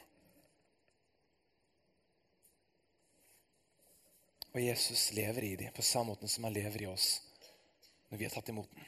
Og 4.55 4.61
Jesus 4.61 5.11
lever 5.13 5.43
i 5.43 5.55
dem 5.59 5.73
på 5.75 5.83
samme 5.83 6.13
måte 6.13 6.27
som 6.31 6.47
han 6.47 6.55
lever 6.55 6.85
i 6.85 6.89
oss 6.89 7.19
når 8.09 8.17
vi 8.17 8.25
har 8.27 8.33
tatt 8.33 8.49
imot 8.49 8.71
den. 8.71 8.85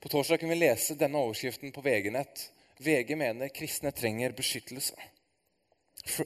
På 0.00 0.08
torsdag 0.08 0.38
kunne 0.40 0.54
vi 0.54 0.62
lese 0.62 0.96
denne 0.96 1.20
overskriften 1.20 1.72
på 1.74 1.82
VG-nett 1.84 2.46
VG 2.78 3.16
mener 3.18 3.50
kristne 3.50 3.90
trenger 3.90 4.34
beskyttelse. 4.38 4.94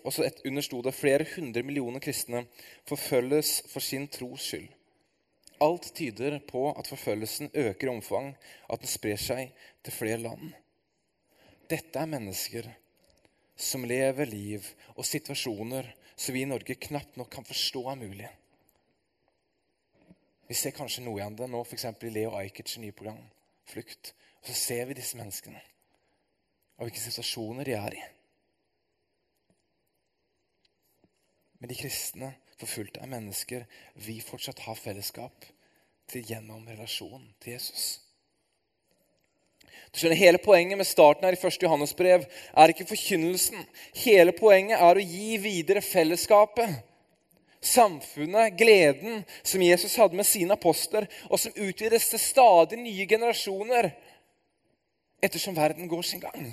Også 0.04 0.26
et 0.26 0.42
understo 0.46 0.82
det 0.84 0.92
flere 0.94 1.24
hundre 1.34 1.62
millioner 1.64 2.02
kristne 2.04 2.44
forfølges 2.88 3.62
for 3.72 3.80
sin 3.80 4.04
tros 4.12 4.44
skyld. 4.50 4.68
Alt 5.62 5.92
tyder 5.96 6.38
på 6.48 6.66
at 6.72 6.90
forfølgelsen 6.90 7.50
øker 7.54 7.86
i 7.86 7.94
omfang, 7.94 8.34
at 8.68 8.80
den 8.82 8.90
sprer 8.90 9.16
seg 9.16 9.52
til 9.84 9.96
flere 9.96 10.20
land. 10.20 10.52
Dette 11.70 11.98
er 11.98 12.10
mennesker 12.10 12.68
som 13.56 13.86
lever 13.88 14.28
liv 14.28 14.66
og 14.96 15.06
situasjoner 15.06 15.88
som 16.16 16.34
vi 16.34 16.44
i 16.44 16.50
Norge 16.50 16.76
knapt 16.76 17.16
nok 17.16 17.30
kan 17.32 17.46
forstå 17.48 17.86
er 17.94 18.00
mulig. 18.02 18.30
Vi 20.48 20.58
ser 20.58 20.76
kanskje 20.76 21.06
noe 21.06 21.22
igjen 21.22 21.38
det 21.38 21.48
nå, 21.48 21.62
f.eks. 21.64 21.88
i 21.88 22.12
Leo 22.12 22.36
Ajkic' 22.36 22.76
nye 22.82 22.92
program, 22.92 23.22
'Flukt'. 23.66 24.12
Og 24.42 24.48
så 24.50 24.54
ser 24.58 24.84
vi 24.84 24.98
disse 24.98 25.16
menneskene 25.16 25.62
og 26.82 26.88
hvilke 26.88 26.98
situasjoner 26.98 27.68
de 27.68 27.74
er 27.78 27.94
i. 27.94 28.00
Men 31.62 31.70
de 31.70 31.76
kristne, 31.78 32.32
forfulgte, 32.58 32.98
av 33.04 33.10
mennesker 33.10 33.68
vi 34.02 34.16
fortsatt 34.22 34.64
har 34.64 34.74
fellesskap 34.74 35.46
til 36.10 36.24
gjennom 36.26 36.64
relasjonen 36.66 37.28
til 37.38 37.54
Jesus. 37.54 37.84
Du 39.92 40.00
skjønner, 40.00 40.18
Hele 40.18 40.40
poenget 40.42 40.80
med 40.80 40.88
starten 40.88 41.28
her 41.28 41.36
i 41.36 41.38
1. 41.38 41.62
Johannes 41.62 41.94
brev 41.94 42.26
er 42.26 42.74
ikke 42.74 42.88
forkynnelsen. 42.90 43.62
Hele 44.02 44.34
poenget 44.34 44.82
er 44.82 44.98
å 44.98 45.06
gi 45.06 45.38
videre 45.38 45.84
fellesskapet. 45.86 46.80
Samfunnet, 47.62 48.58
gleden 48.58 49.22
som 49.46 49.62
Jesus 49.62 49.94
hadde 50.02 50.18
med 50.18 50.26
sine 50.26 50.58
apostler, 50.58 51.06
og 51.30 51.38
som 51.38 51.54
utvides 51.54 52.10
til 52.10 52.24
stadig 52.26 52.82
nye 52.82 53.06
generasjoner 53.06 53.92
ettersom 55.22 55.54
verden 55.54 55.86
går 55.86 56.02
sin 56.10 56.26
gang. 56.26 56.50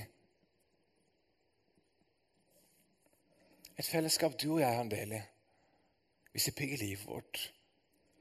Et 3.80 3.88
fellesskap 3.88 4.36
du 4.36 4.50
og 4.58 4.60
jeg 4.60 4.76
har 4.76 4.84
en 4.84 4.92
del 4.92 5.16
i 5.16 5.22
hvis 6.34 6.50
vi 6.50 6.58
bygger 6.60 6.82
livet 6.84 7.08
vårt 7.10 7.40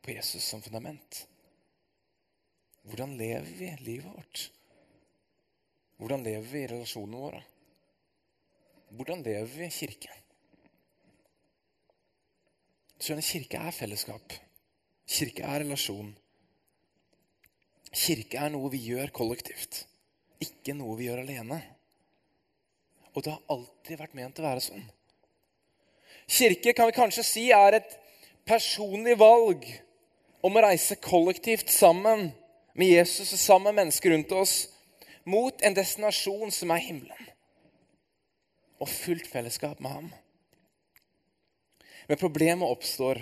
på 0.03 0.15
Jesus 0.15 0.47
som 0.47 0.63
fundament. 0.65 1.19
Hvordan 2.89 3.19
lever 3.19 3.51
vi 3.59 3.69
livet 3.85 4.09
vårt? 4.09 4.45
Hvordan 5.99 6.25
lever 6.25 6.47
vi 6.49 6.63
i 6.63 6.71
relasjonene 6.71 7.21
våre? 7.21 7.43
Hvordan 8.97 9.23
lever 9.27 9.51
vi 9.53 9.67
i 9.67 9.75
kirke? 9.75 10.15
Skjønner, 12.99 13.23
Kirke 13.23 13.61
er 13.63 13.75
fellesskap. 13.77 14.35
Kirke 15.07 15.45
er 15.47 15.63
relasjon. 15.63 16.11
Kirke 17.93 18.41
er 18.41 18.51
noe 18.55 18.71
vi 18.73 18.81
gjør 18.89 19.13
kollektivt, 19.15 19.85
ikke 20.43 20.75
noe 20.75 20.97
vi 20.99 21.07
gjør 21.07 21.23
alene. 21.23 21.61
Og 23.15 23.23
det 23.23 23.35
har 23.35 23.55
alltid 23.55 24.01
vært 24.01 24.17
ment 24.19 24.41
å 24.41 24.49
være 24.49 24.65
sånn. 24.65 24.89
Kirke 26.29 26.75
kan 26.77 26.91
vi 26.91 26.97
kanskje 26.97 27.25
si 27.25 27.47
er 27.57 27.79
et 27.79 27.95
personlig 28.49 29.17
valg 29.21 29.65
om 30.45 30.57
å 30.57 30.63
reise 30.63 30.99
kollektivt 31.01 31.73
sammen 31.73 32.29
med 32.79 32.93
Jesus 32.93 33.33
og 33.33 33.41
sammen 33.41 33.73
med 33.73 33.83
mennesker 33.83 34.13
rundt 34.13 34.35
oss 34.37 34.57
mot 35.29 35.65
en 35.65 35.77
destinasjon 35.77 36.53
som 36.55 36.73
er 36.73 36.85
himmelen, 36.85 37.25
og 38.81 38.89
fullt 38.89 39.27
fellesskap 39.29 39.81
med 39.85 39.93
ham. 39.93 40.11
Men 42.09 42.21
problemet 42.21 42.69
oppstår 42.69 43.21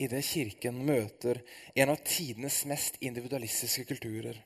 idet 0.00 0.22
Kirken 0.26 0.78
møter 0.86 1.40
en 1.74 1.92
av 1.92 2.02
tidenes 2.06 2.62
mest 2.70 2.98
individualistiske 3.02 3.84
kulturer. 3.88 4.38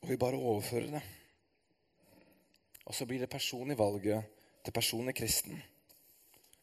Og 0.00 0.08
vi 0.08 0.16
bare 0.20 0.40
overfører 0.40 0.94
det. 0.96 1.02
Og 2.88 2.96
så 2.96 3.06
blir 3.06 3.20
det 3.20 3.30
personlige 3.30 3.78
valget 3.78 4.39
til 4.64 4.74
personlig 4.74 5.14
kristen. 5.16 5.60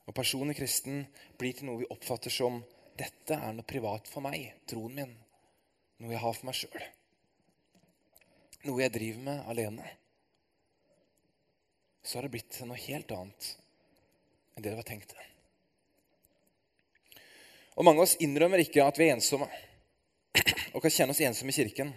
Og 0.08 0.16
personlig 0.16 0.56
kristen 0.58 1.04
blir 1.40 1.56
til 1.56 1.68
noe 1.68 1.82
vi 1.82 1.90
oppfatter 1.92 2.34
som 2.34 2.62
dette 2.98 3.36
er 3.36 3.54
noe 3.54 3.68
privat 3.68 4.08
for 4.10 4.24
meg, 4.26 4.54
troen 4.70 4.96
min. 4.96 5.14
Noe 6.02 6.14
jeg 6.14 6.22
har 6.22 6.36
for 6.38 6.50
meg 6.50 6.58
sjøl. 6.58 6.86
Noe 8.68 8.82
jeg 8.84 8.94
driver 8.94 9.24
med 9.28 9.52
alene. 9.52 9.92
Så 12.04 12.18
har 12.18 12.26
det 12.26 12.34
blitt 12.38 12.60
noe 12.64 12.80
helt 12.88 13.12
annet 13.12 13.54
enn 14.56 14.64
det 14.64 14.72
det 14.72 14.80
var 14.80 14.88
tenkt. 14.88 15.12
Og 17.78 17.86
Mange 17.86 18.02
av 18.02 18.08
oss 18.08 18.16
innrømmer 18.26 18.64
ikke 18.64 18.88
at 18.88 18.98
vi 18.98 19.06
er 19.06 19.14
ensomme, 19.14 19.46
og 20.74 20.82
kan 20.82 20.94
kjenne 20.94 21.14
oss 21.14 21.22
ensomme 21.22 21.54
i 21.54 21.58
kirken. 21.60 21.92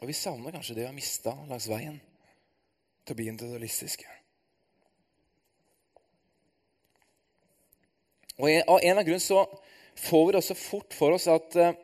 Og 0.00 0.08
vi 0.08 0.16
savner 0.16 0.54
kanskje 0.54 0.78
det 0.78 0.84
vi 0.84 0.88
har 0.88 0.96
mista 0.96 1.34
langs 1.48 1.68
veien 1.68 2.00
til 3.04 3.14
å 3.14 3.18
bli 3.18 3.30
individualistiske. 3.30 4.08
Og 8.40 8.50
Av 8.50 8.80
en 8.82 8.98
av 8.98 9.06
grunn 9.06 9.22
så 9.22 9.44
får 9.94 10.24
vi 10.26 10.32
det 10.34 10.40
også 10.40 10.56
fort 10.58 10.96
for 10.96 11.14
oss 11.14 11.28
at 11.30 11.58
uh, 11.60 11.76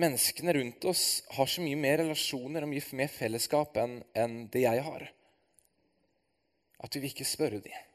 menneskene 0.00 0.56
rundt 0.56 0.88
oss 0.90 1.04
har 1.36 1.46
så 1.50 1.62
mye 1.62 1.78
mer 1.78 2.00
relasjoner 2.02 2.66
og 2.66 2.72
mye 2.72 2.98
mer 2.98 3.12
fellesskap 3.12 3.78
enn 3.80 4.00
en 4.18 4.40
det 4.52 4.64
jeg 4.64 4.82
har. 4.88 5.06
At 6.82 6.96
vi 6.96 7.04
vil 7.04 7.14
ikke 7.14 7.28
spørre 7.28 7.62
dem. 7.62 7.86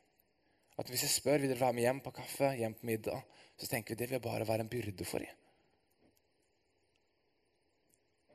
At 0.80 0.90
hvis 0.90 1.04
jeg 1.06 1.14
spør 1.14 1.44
vil 1.44 1.52
dere 1.52 1.62
være 1.62 1.78
med 1.78 1.86
hjem 1.86 2.02
på 2.02 2.16
kaffe, 2.16 2.56
hjem 2.58 2.78
på 2.80 2.88
middag, 2.90 3.22
så 3.60 3.68
tenker 3.70 3.94
vi 3.94 4.00
det 4.00 4.10
vil 4.14 4.24
bare 4.24 4.48
være 4.48 4.66
en 4.66 4.72
byrde 4.72 5.06
for 5.06 5.22
dem. 5.22 5.38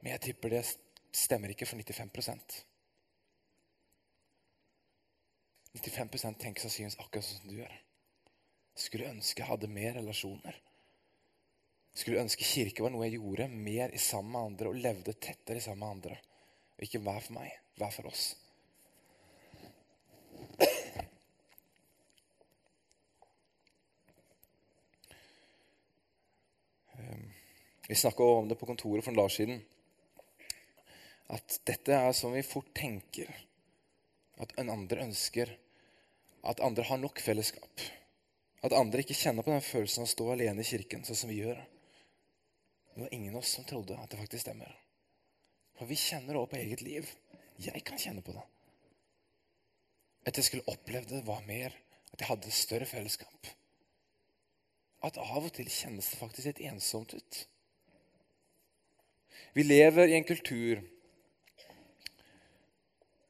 Men 0.05 0.13
jeg 0.15 0.27
tipper 0.29 0.53
det 0.53 0.63
stemmer 1.17 1.51
ikke 1.51 1.67
for 1.67 1.81
95 1.81 2.66
95 5.83 6.39
tenker 6.41 6.65
sannsynligvis 6.65 6.99
akkurat 7.03 7.27
sånn 7.27 7.43
som 7.43 7.51
du 7.51 7.59
gjør. 7.61 7.75
Skulle 8.77 9.11
ønske 9.11 9.43
jeg 9.43 9.49
hadde 9.49 9.73
mer 9.73 9.95
relasjoner. 9.97 10.57
Skulle 11.97 12.21
ønske 12.21 12.45
kirke 12.45 12.85
var 12.85 12.93
noe 12.93 13.07
jeg 13.07 13.17
gjorde 13.17 13.49
mer 13.49 13.95
i 13.97 14.01
sammen 14.01 14.35
med 14.35 14.51
andre 14.51 14.73
og 14.73 14.81
levde 14.85 15.17
tettere 15.17 15.61
i 15.61 15.65
sammen 15.65 15.81
med 15.81 15.95
andre. 15.97 16.19
Og 16.77 16.85
ikke 16.85 17.01
hver 17.07 17.23
for 17.25 17.39
meg, 17.39 17.55
hver 17.81 17.95
for 17.95 18.11
oss. 18.11 18.25
Ehm, 26.97 27.33
vi 27.89 27.95
snakka 27.97 28.25
om 28.25 28.49
det 28.49 28.61
på 28.61 28.69
kontoret 28.69 29.05
for 29.05 29.15
en 29.15 29.23
dag 29.23 29.33
siden. 29.33 29.65
At 31.33 31.61
dette 31.65 31.97
er 31.97 32.13
som 32.13 32.37
vi 32.37 32.45
fort 32.45 32.69
tenker. 32.77 33.33
At 34.37 34.53
en 34.61 34.69
andre 34.71 35.09
ønsker 35.09 35.57
at 36.47 36.61
andre 36.65 36.85
har 36.87 36.99
nok 37.03 37.21
fellesskap. 37.23 37.83
At 38.65 38.75
andre 38.75 39.03
ikke 39.03 39.17
kjenner 39.19 39.45
på 39.47 39.53
den 39.53 39.65
følelsen 39.65 40.03
av 40.03 40.09
å 40.09 40.13
stå 40.13 40.27
alene 40.33 40.63
i 40.63 40.69
kirken, 40.69 41.05
sånn 41.07 41.19
som 41.19 41.31
vi 41.31 41.41
gjør. 41.43 41.59
Det 42.95 43.05
var 43.05 43.15
ingen 43.15 43.35
av 43.35 43.43
oss 43.43 43.55
som 43.59 43.67
trodde 43.69 43.99
at 44.01 44.11
det 44.11 44.21
faktisk 44.21 44.47
stemmer. 44.47 44.73
For 45.77 45.89
vi 45.91 45.99
kjenner 46.01 46.33
det 46.33 46.41
også 46.41 46.53
på 46.55 46.61
eget 46.63 46.85
liv. 46.87 47.11
Jeg 47.61 47.83
kan 47.85 48.01
kjenne 48.01 48.25
på 48.25 48.35
det. 48.37 48.45
At 50.27 50.39
jeg 50.41 50.49
skulle 50.49 50.73
opplevd 50.73 51.13
det 51.13 51.27
var 51.27 51.45
mer, 51.47 51.77
at 52.13 52.23
jeg 52.23 52.31
hadde 52.31 52.55
større 52.55 52.89
fellesskap. 52.89 53.51
At 55.05 55.21
av 55.21 55.45
og 55.45 55.53
til 55.55 55.69
kjennes 55.71 56.09
det 56.11 56.19
faktisk 56.19 56.49
litt 56.49 56.65
ensomt 56.71 57.13
ut. 57.15 57.43
Vi 59.57 59.65
lever 59.65 60.11
i 60.11 60.17
en 60.17 60.27
kultur 60.27 60.81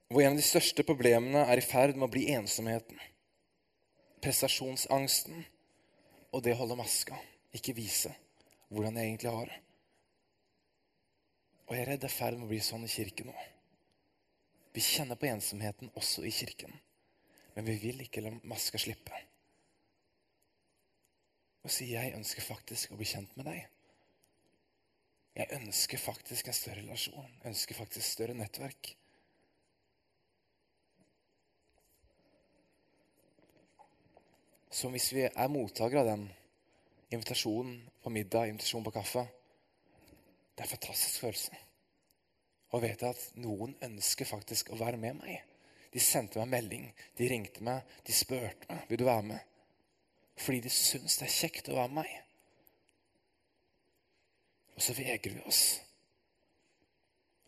hvor 0.08 0.22
en 0.22 0.36
av 0.36 0.38
de 0.38 0.46
største 0.46 0.84
problemene 0.86 1.42
er 1.50 1.58
i 1.58 1.64
ferd 1.66 1.96
med 1.96 2.06
å 2.06 2.12
bli 2.12 2.28
ensomheten. 2.34 2.98
Prestasjonsangsten 4.22 5.42
og 6.32 6.42
det 6.44 6.54
å 6.54 6.60
holde 6.62 6.78
maska, 6.78 7.18
ikke 7.56 7.74
vise 7.76 8.12
hvordan 8.70 8.98
jeg 8.98 9.12
egentlig 9.12 9.32
har 9.34 9.50
det. 9.50 9.60
Og 11.66 11.74
jeg 11.74 11.82
er 11.82 11.88
redd 11.90 12.02
det 12.04 12.10
er 12.10 12.14
i 12.14 12.18
ferd 12.20 12.38
med 12.38 12.46
å 12.46 12.52
bli 12.52 12.62
sånn 12.62 12.86
i 12.86 12.90
kirken 12.90 13.30
nå. 13.32 13.46
Vi 14.76 14.82
kjenner 14.84 15.18
på 15.18 15.28
ensomheten 15.30 15.90
også 15.98 16.26
i 16.28 16.34
kirken, 16.34 16.74
men 17.56 17.66
vi 17.66 17.78
vil 17.82 18.02
ikke 18.04 18.22
la 18.22 18.34
maska 18.44 18.78
slippe. 18.78 19.22
Og 21.64 21.72
si 21.72 21.86
'jeg 21.90 22.14
ønsker 22.14 22.42
faktisk 22.42 22.92
å 22.92 22.96
bli 22.96 23.06
kjent 23.06 23.36
med 23.36 23.46
deg'. 23.46 23.66
Jeg 25.34 25.48
ønsker 25.50 25.98
faktisk 25.98 26.46
en 26.48 26.54
større 26.54 26.82
relasjon, 26.82 27.32
jeg 27.42 27.50
ønsker 27.50 27.74
faktisk 27.74 28.06
større 28.06 28.34
nettverk. 28.34 28.96
Som 34.70 34.94
hvis 34.94 35.12
vi 35.14 35.26
er 35.28 35.52
mottakere 35.52 36.02
av 36.02 36.10
den 36.10 36.26
invitasjonen 37.14 37.78
på 38.02 38.10
middag, 38.12 38.50
invitasjonen 38.50 38.88
på 38.88 38.96
kaffe 38.98 39.26
Det 40.56 40.64
er 40.64 40.66
en 40.66 40.74
fantastisk 40.74 41.20
følelse 41.20 41.66
å 42.74 42.80
vite 42.82 43.10
at 43.10 43.22
noen 43.40 43.74
ønsker 43.84 44.28
faktisk 44.28 44.72
å 44.72 44.78
være 44.80 44.98
med 45.00 45.20
meg. 45.20 45.42
De 45.92 46.02
sendte 46.02 46.40
meg 46.42 46.50
melding, 46.52 46.86
de 47.16 47.28
ringte 47.30 47.64
meg, 47.64 47.84
de 48.04 48.14
spurte 48.16 48.68
meg 48.68 48.88
vil 48.90 49.00
du 49.00 49.06
være 49.06 49.26
med. 49.30 49.52
Fordi 50.36 50.60
de 50.66 50.72
syns 50.72 51.16
det 51.20 51.28
er 51.28 51.36
kjekt 51.36 51.70
å 51.72 51.78
være 51.78 51.92
med 51.94 52.02
meg. 52.02 52.16
Og 54.76 54.84
så 54.84 54.96
vegrer 54.96 55.38
vi 55.38 55.44
oss. 55.48 55.62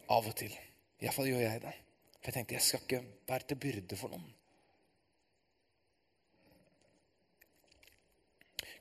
Av 0.08 0.25
og 0.25 0.37
til. 0.38 0.54
Iallfall 1.02 1.28
gjør 1.28 1.44
jeg 1.44 1.64
det. 1.66 1.75
For 2.18 2.30
jeg 2.30 2.38
tenkte 2.38 2.56
jeg 2.56 2.64
skal 2.64 2.87
ikke 2.87 3.02
være 3.28 3.50
til 3.50 3.60
byrde 3.66 3.98
for 4.00 4.14
noen. 4.14 4.30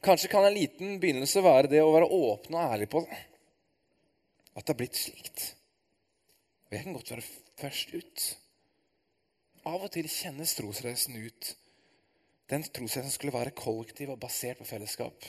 Kanskje 0.06 0.30
kan 0.32 0.46
en 0.46 0.54
liten 0.54 1.00
begynnelse 1.02 1.42
være 1.44 1.72
det 1.72 1.82
å 1.84 1.94
være 1.94 2.10
åpen 2.14 2.58
og 2.58 2.74
ærlig 2.74 2.90
på 2.92 3.02
det. 3.06 3.22
At 4.54 4.66
det 4.66 4.74
har 4.74 4.80
blitt 4.80 5.00
slikt. 5.00 5.46
Og 6.68 6.76
jeg 6.76 6.84
kan 6.84 6.98
godt 6.98 7.14
være 7.14 7.26
først 7.62 7.94
ut. 7.96 8.28
Av 9.68 9.82
og 9.82 9.92
til 9.94 10.08
kjennes 10.12 10.54
trosreisen 10.58 11.18
ut. 11.18 11.54
Den 12.48 12.64
trosreisen 12.64 13.12
skulle 13.12 13.36
være 13.36 13.56
kollektiv 13.58 14.14
og 14.14 14.22
basert 14.22 14.62
på 14.62 14.70
fellesskap 14.70 15.26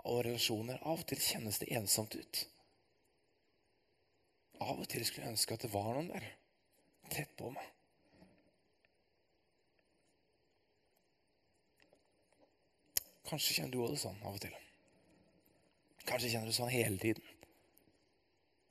og 0.00 0.24
relasjoner. 0.26 0.80
Av 0.82 0.98
og 0.98 1.06
til 1.10 1.20
kjennes 1.22 1.60
det 1.62 1.70
ensomt 1.76 2.16
ut. 2.16 2.44
Av 4.60 4.76
og 4.76 4.88
til 4.90 5.04
skulle 5.06 5.28
jeg 5.28 5.36
ønske 5.36 5.56
at 5.56 5.66
det 5.66 5.72
var 5.72 5.92
noen 5.94 6.10
der 6.12 6.26
tett 7.10 7.32
på 7.38 7.52
meg. 7.52 7.68
Kanskje 13.30 13.60
kjenner 13.60 13.74
du 13.74 13.82
òg 13.84 13.94
det 13.94 14.02
sånn 14.02 14.18
av 14.24 14.34
og 14.34 14.42
til. 14.42 14.54
Kanskje 16.08 16.32
kjenner 16.32 16.48
du 16.48 16.50
det 16.50 16.58
sånn 16.58 16.72
hele 16.72 16.98
tiden. 16.98 17.26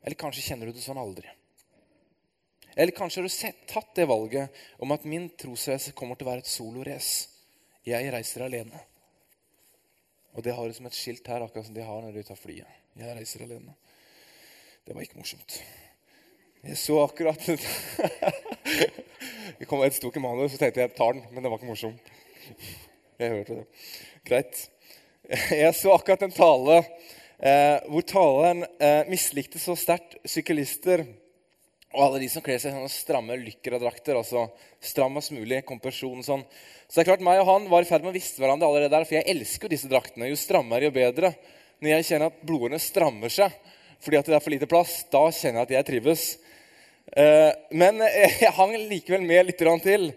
Eller 0.03 0.19
kanskje 0.19 0.43
kjenner 0.43 0.67
du 0.67 0.75
det 0.75 0.83
sånn 0.83 0.99
aldri. 0.99 1.29
Eller 2.75 2.95
kanskje 2.95 3.19
har 3.19 3.27
du 3.27 3.33
sett, 3.33 3.65
tatt 3.67 3.95
det 3.95 4.05
valget 4.07 4.55
om 4.79 4.91
at 4.95 5.07
min 5.07 5.27
trosreise 5.39 5.91
kommer 5.97 6.19
til 6.19 6.27
å 6.27 6.31
være 6.31 6.43
et 6.43 6.51
solorace. 6.51 7.27
Jeg 7.87 8.11
reiser 8.13 8.45
alene. 8.45 8.79
Og 10.35 10.43
det 10.45 10.53
har 10.55 10.67
du 10.67 10.75
som 10.75 10.87
et 10.87 10.95
skilt 10.95 11.27
her, 11.27 11.43
akkurat 11.43 11.67
som 11.67 11.75
de 11.75 11.83
har 11.83 12.03
når 12.03 12.19
de 12.19 12.25
tar 12.27 12.39
flyet. 12.39 12.79
Jeg 12.99 13.15
reiser 13.17 13.43
alene. 13.47 13.75
Det 14.85 14.95
var 14.95 15.03
ikke 15.03 15.19
morsomt. 15.19 15.59
Jeg 16.63 16.77
så 16.79 16.99
akkurat 17.05 17.41
Det 19.59 19.67
kom 19.67 19.81
et 19.83 19.95
stort 19.95 20.15
manus, 20.23 20.53
så 20.53 20.59
tenkte 20.59 20.83
jeg 20.83 20.95
tar 20.95 21.15
den, 21.15 21.25
men 21.33 21.43
det 21.43 21.51
var 21.51 21.59
ikke 21.59 21.71
morsomt. 21.71 22.11
Jeg 23.19 23.33
hørte 23.33 23.55
det. 23.57 23.63
Greit. 24.23 24.59
Jeg 25.61 25.73
så 25.75 25.91
akkurat 25.91 26.21
en 26.23 26.31
tale 26.31 26.77
eh, 26.79 27.81
hvor 27.91 28.05
taleren 28.07 28.61
eh, 28.79 29.09
mislikte 29.11 29.59
så 29.59 29.73
sterkt 29.75 30.13
syklister 30.23 31.03
og 31.89 32.05
alle 32.05 32.21
de 32.21 32.29
som 32.31 32.45
kler 32.45 32.61
seg 32.61 32.71
i 32.71 32.77
sånne 32.77 32.93
stramme 32.93 33.35
lykkradrakter. 33.41 34.15
altså 34.21 34.45
Strammest 34.79 35.33
mulig 35.35 35.65
kompresjon. 35.67 36.21
sånn. 36.23 36.45
Så 36.87 36.95
det 36.95 37.01
er 37.03 37.09
klart, 37.09 37.25
meg 37.27 37.41
og 37.41 37.49
han 37.49 37.67
var 37.67 37.83
i 37.83 37.89
ferd 37.89 38.05
med 38.05 38.13
å 38.13 38.15
viste 38.15 38.39
hverandre 38.39 38.69
allerede 38.69 38.93
der, 38.93 39.07
for 39.09 39.17
jeg 39.17 39.27
elsker 39.33 39.67
jo 39.67 39.73
disse 39.73 39.89
draktene. 39.91 40.29
Jo 40.29 40.37
strammere, 40.39 40.87
jo 40.87 40.95
bedre. 40.95 41.33
Når 41.83 41.91
jeg 41.91 42.07
kjenner 42.11 42.31
at 42.31 42.39
blodårene 42.45 42.79
strammer 42.79 43.33
seg 43.33 43.57
fordi 43.99 44.15
at 44.15 44.29
det 44.31 44.37
er 44.37 44.45
for 44.45 44.53
lite 44.53 44.69
plass, 44.71 44.93
da 45.11 45.25
kjenner 45.27 45.65
jeg 45.65 45.67
at 45.67 45.75
jeg 45.75 45.87
trives. 45.89 46.23
Eh, 47.19 47.51
men 47.75 47.99
jeg 48.45 48.55
hang 48.55 48.77
likevel 48.79 49.27
med 49.27 49.49
litt 49.49 49.65
til. 49.83 50.13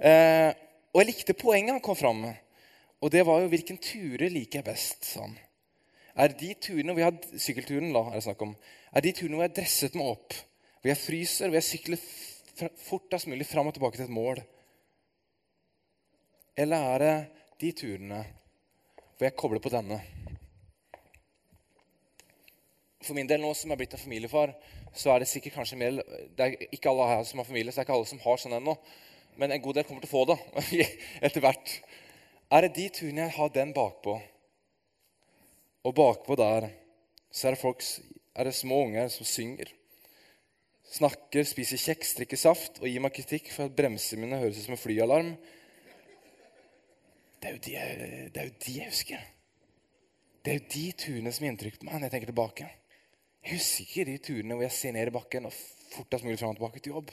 Eh, 0.00 0.64
og 0.92 1.00
jeg 1.02 1.10
likte 1.10 1.36
poenget 1.36 1.76
han 1.76 1.84
kom 1.84 1.98
fram 1.98 2.22
med. 2.24 2.36
Og 3.04 3.12
det 3.14 3.22
var 3.26 3.42
jo 3.42 3.50
hvilken 3.52 3.78
turer 3.82 4.32
liker 4.32 4.60
jeg 4.60 4.66
best, 4.66 5.04
sa 5.06 5.26
han. 5.26 5.36
Er 6.18 6.34
de 6.34 6.50
turene 6.58 6.94
hvor 6.94 7.04
jeg 7.04 7.12
har 7.12 7.40
sykkelturen 7.44 7.92
da, 7.94 8.02
er 8.08 8.18
det 8.18 8.24
snakk 8.26 8.40
om, 8.42 8.54
er 8.90 9.04
de 9.04 9.12
turene 9.14 9.38
hvor 9.38 9.44
jeg 9.44 9.52
har 9.52 9.58
dresset 9.60 9.98
meg 9.98 10.08
opp, 10.16 10.34
hvor 10.80 10.90
jeg 10.90 10.98
fryser, 10.98 11.46
hvor 11.46 11.58
jeg 11.60 11.68
sykler 11.68 12.00
fortest 12.88 13.28
mulig 13.30 13.46
fram 13.46 13.70
og 13.70 13.76
tilbake 13.76 14.00
til 14.00 14.08
et 14.08 14.16
mål? 14.16 14.40
Eller 16.58 16.88
er 16.94 17.04
det 17.04 17.14
de 17.62 17.72
turene 17.84 18.24
hvor 19.18 19.28
jeg 19.28 19.38
kobler 19.38 19.62
på 19.62 19.70
denne? 19.70 20.00
For 23.04 23.14
min 23.14 23.30
del 23.30 23.40
nå 23.42 23.52
som 23.54 23.70
jeg 23.70 23.76
er 23.76 23.82
blitt 23.84 23.94
en 23.94 24.02
familiefar, 24.02 24.56
så 24.90 25.12
er 25.12 25.22
det 25.22 25.30
sikkert 25.30 25.60
kanskje 25.60 25.78
mer 25.78 26.00
Det 26.34 26.44
er 26.44 26.72
ikke 26.74 26.90
alle 26.90 27.06
her 27.12 27.22
som 27.28 27.38
har 27.38 27.46
familie, 27.46 27.70
så 27.70 27.78
det 27.78 27.84
er 27.84 27.86
ikke 27.86 27.98
alle 28.00 28.10
som 28.10 28.24
har 28.24 28.42
sånn 28.42 28.56
ennå. 28.58 28.74
Men 29.38 29.54
en 29.54 29.62
god 29.62 29.78
del 29.78 29.86
kommer 29.86 30.02
til 30.02 30.10
å 30.10 30.16
få 30.16 30.24
det 30.32 30.38
etter 31.28 31.42
hvert. 31.44 31.74
Er 32.50 32.64
det 32.64 32.74
de 32.78 32.88
turene 32.96 33.26
jeg 33.26 33.36
har 33.36 33.50
den 33.54 33.74
bakpå? 33.76 34.16
Og 35.86 35.94
bakpå 35.94 36.36
der 36.38 36.70
så 37.30 37.48
er 37.48 37.54
det, 37.54 37.60
folk, 37.60 37.84
er 38.34 38.48
det 38.48 38.56
små 38.56 38.80
unger 38.86 39.10
som 39.12 39.28
synger. 39.28 39.70
Snakker, 40.88 41.44
spiser 41.44 41.80
kjeks, 41.80 42.14
drikker 42.16 42.40
saft 42.40 42.80
og 42.80 42.88
gir 42.88 43.02
meg 43.04 43.12
kritikk 43.14 43.50
for 43.52 43.68
at 43.68 43.76
bremsene 43.76 44.24
mine 44.24 44.40
høres 44.40 44.58
ut 44.58 44.64
som 44.64 44.74
en 44.74 44.80
flyalarm. 44.80 45.34
Det 47.38 47.52
er, 47.52 47.58
de, 47.62 47.74
det 48.34 48.42
er 48.42 48.48
jo 48.48 48.54
de 48.64 48.76
jeg 48.80 48.90
husker. 48.90 49.26
Det 50.42 50.54
er 50.54 50.58
jo 50.58 50.66
de 50.72 50.84
turene 51.04 51.34
som 51.34 51.44
gir 51.44 51.52
inntrykk 51.52 51.78
på 51.78 51.86
meg 51.86 51.98
når 51.98 52.08
jeg 52.08 52.16
tenker 52.16 52.32
tilbake. 52.32 52.70
Jeg 53.44 53.58
husker 53.60 53.84
ikke 53.84 54.08
de 54.08 54.18
turene 54.24 54.56
hvor 54.56 54.66
jeg 54.66 54.78
ser 54.80 54.96
ned 54.96 55.12
i 55.12 55.14
bakken 55.14 55.46
og 55.46 55.54
fortest 55.92 56.26
mulig 56.26 56.40
fram 56.40 56.56
og 56.56 56.58
tilbake 56.58 56.82
til 56.82 56.96
jobb. 56.96 57.12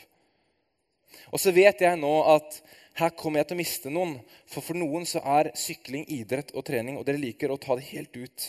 Og 1.31 1.41
så 1.41 1.53
vet 1.55 1.81
jeg 1.81 1.99
nå 1.99 2.13
at 2.35 2.59
her 2.99 3.11
kommer 3.17 3.41
jeg 3.41 3.49
til 3.49 3.57
å 3.57 3.59
miste 3.59 3.91
noen. 3.91 4.17
For 4.47 4.63
for 4.63 4.79
noen 4.79 5.07
så 5.09 5.21
er 5.37 5.51
sykling 5.59 6.05
idrett 6.15 6.53
og 6.55 6.65
trening, 6.67 6.99
og 6.99 7.07
dere 7.07 7.21
liker 7.21 7.51
å 7.51 7.59
ta 7.61 7.75
det 7.75 7.89
helt 7.91 8.15
ut. 8.15 8.47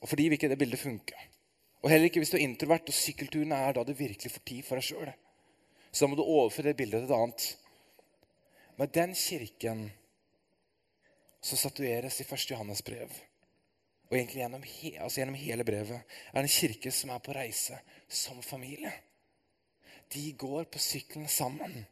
Og 0.00 0.08
for 0.08 0.18
de 0.18 0.26
vil 0.26 0.38
ikke 0.38 0.50
det 0.50 0.58
bildet 0.60 0.82
funke. 0.82 1.26
Og 1.80 1.92
heller 1.92 2.10
ikke 2.10 2.20
hvis 2.22 2.32
du 2.34 2.38
er 2.40 2.44
introvert, 2.44 2.90
og 2.90 2.96
sykkelturen 2.96 3.54
er 3.56 3.76
da 3.76 3.84
du 3.86 3.94
virkelig 3.96 4.32
får 4.34 4.46
tid 4.48 4.66
for 4.66 4.80
deg 4.80 4.88
sjøl. 4.88 5.12
Så 5.90 6.04
da 6.04 6.10
må 6.10 6.18
du 6.18 6.26
overføre 6.26 6.70
det 6.70 6.78
bildet 6.80 7.04
til 7.04 7.10
et 7.10 7.16
annet. 7.16 7.48
Med 8.80 8.92
den 8.96 9.16
kirken 9.16 9.88
så 11.40 11.56
statueres 11.56 12.20
i 12.20 12.26
1. 12.26 12.50
Johannes 12.52 12.82
brev 12.84 13.12
og 14.10 14.16
egentlig 14.16 14.40
gjennom, 14.42 14.62
he, 14.66 14.90
altså 14.98 15.20
gjennom 15.20 15.36
hele 15.38 15.64
brevet, 15.64 16.14
er 16.34 16.40
en 16.42 16.50
kirke 16.50 16.90
som 16.90 17.12
er 17.14 17.20
på 17.22 17.34
reise 17.36 17.76
som 18.10 18.40
familie. 18.42 18.90
De 20.10 20.32
går 20.32 20.64
på 20.64 20.78
sykkelen 20.82 21.28
sammen. 21.28 21.84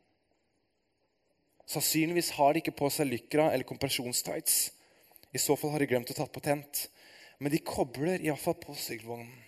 Sannsynligvis 1.68 2.32
har 2.38 2.54
de 2.54 2.62
ikke 2.62 2.76
på 2.80 2.88
seg 2.90 3.10
lykra 3.10 3.50
eller 3.52 3.68
kompresjonstights. 3.68 4.56
I 5.34 5.38
så 5.42 5.56
fall 5.56 5.74
har 5.74 5.84
de 5.84 5.90
glemt 5.90 6.10
å 6.10 6.16
ta 6.16 6.26
på 6.26 6.42
tent. 6.42 6.86
Men 7.38 7.52
de 7.54 7.62
kobler 7.62 8.24
iallfall 8.24 8.56
på 8.58 8.74
sykkelvognen 8.74 9.44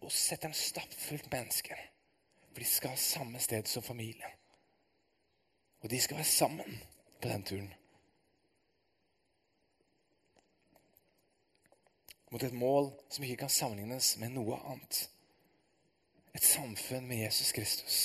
og 0.00 0.12
setter 0.16 0.48
en 0.48 0.56
stappfullt 0.56 1.28
mennesker. 1.30 1.76
For 2.50 2.64
de 2.64 2.66
skal 2.66 2.96
ha 2.96 3.02
samme 3.02 3.42
sted 3.42 3.68
som 3.68 3.84
familie. 3.84 4.32
Og 5.84 5.92
de 5.92 6.00
skal 6.00 6.18
være 6.18 6.32
sammen 6.32 6.80
på 7.20 7.28
den 7.28 7.44
turen. 7.46 7.70
mot 12.30 12.42
et 12.42 12.54
mål 12.54 12.92
som 13.10 13.24
ikke 13.24 13.42
kan 13.44 13.52
sammenlignes 13.52 14.14
med 14.22 14.34
noe 14.36 14.58
annet. 14.70 15.02
Et 16.36 16.44
samfunn 16.44 17.06
med 17.08 17.24
Jesus 17.24 17.52
Kristus. 17.52 17.98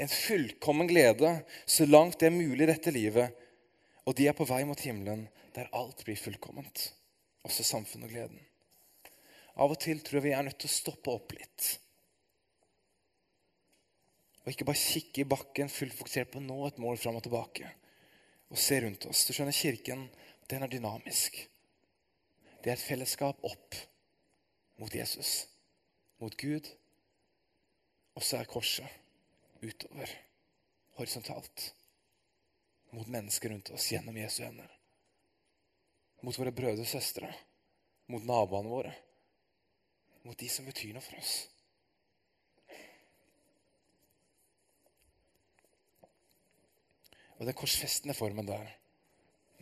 En 0.00 0.08
fullkommen 0.08 0.88
glede 0.90 1.36
så 1.66 1.86
langt 1.86 2.18
det 2.20 2.30
er 2.30 2.34
mulig 2.34 2.64
i 2.64 2.70
dette 2.72 2.92
livet. 2.94 3.36
Og 4.04 4.16
de 4.16 4.28
er 4.28 4.36
på 4.36 4.46
vei 4.48 4.62
mot 4.68 4.80
himmelen, 4.80 5.26
der 5.56 5.70
alt 5.76 6.02
blir 6.04 6.18
fullkomment. 6.18 6.90
Også 7.44 7.64
samfunnet 7.64 8.08
og 8.08 8.16
gleden. 8.16 8.42
Av 9.54 9.70
og 9.70 9.78
til 9.80 10.00
tror 10.02 10.18
jeg 10.18 10.28
vi 10.28 10.34
er 10.36 10.44
nødt 10.44 10.58
til 10.58 10.70
å 10.70 10.74
stoppe 10.74 11.12
opp 11.12 11.34
litt. 11.36 11.70
Og 14.44 14.52
ikke 14.52 14.66
bare 14.68 14.80
kikke 14.80 15.22
i 15.22 15.28
bakken 15.28 15.70
fullt 15.72 15.96
fokusert 15.96 16.32
på 16.32 16.40
å 16.40 16.44
nå 16.44 16.58
et 16.66 16.80
mål 16.82 16.98
fram 17.00 17.16
og 17.20 17.24
tilbake. 17.24 17.70
Og 18.52 18.60
se 18.60 18.80
rundt 18.82 19.06
oss. 19.08 19.24
Du 19.24 19.32
skjønner, 19.32 19.56
Kirken 19.56 20.08
den 20.50 20.66
er 20.66 20.72
dynamisk 20.72 21.44
det 22.64 22.72
er 22.72 22.78
et 22.78 22.86
fellesskap 22.86 23.42
opp 23.44 23.76
mot 24.80 24.94
Jesus, 24.96 25.44
mot 26.16 26.32
Gud. 26.40 26.64
Og 28.14 28.22
så 28.22 28.38
er 28.38 28.50
korset 28.50 29.00
utover, 29.64 30.10
horisontalt, 30.98 31.70
mot 32.94 33.08
mennesker 33.10 33.50
rundt 33.50 33.72
oss 33.74 33.88
gjennom 33.90 34.16
Jesu 34.18 34.44
hender. 34.44 34.70
Mot 36.22 36.36
våre 36.38 36.52
brødre 36.54 36.84
og 36.84 36.88
søstre, 36.88 37.30
mot 38.12 38.22
naboene 38.24 38.70
våre, 38.70 38.92
mot 40.24 40.38
de 40.38 40.48
som 40.48 40.68
betyr 40.68 40.94
noe 40.94 41.04
for 41.04 41.18
oss. 41.18 41.34
Og 47.40 47.48
den 47.48 47.56
korsfestende 47.58 48.14
formen 48.14 48.46
der 48.46 48.68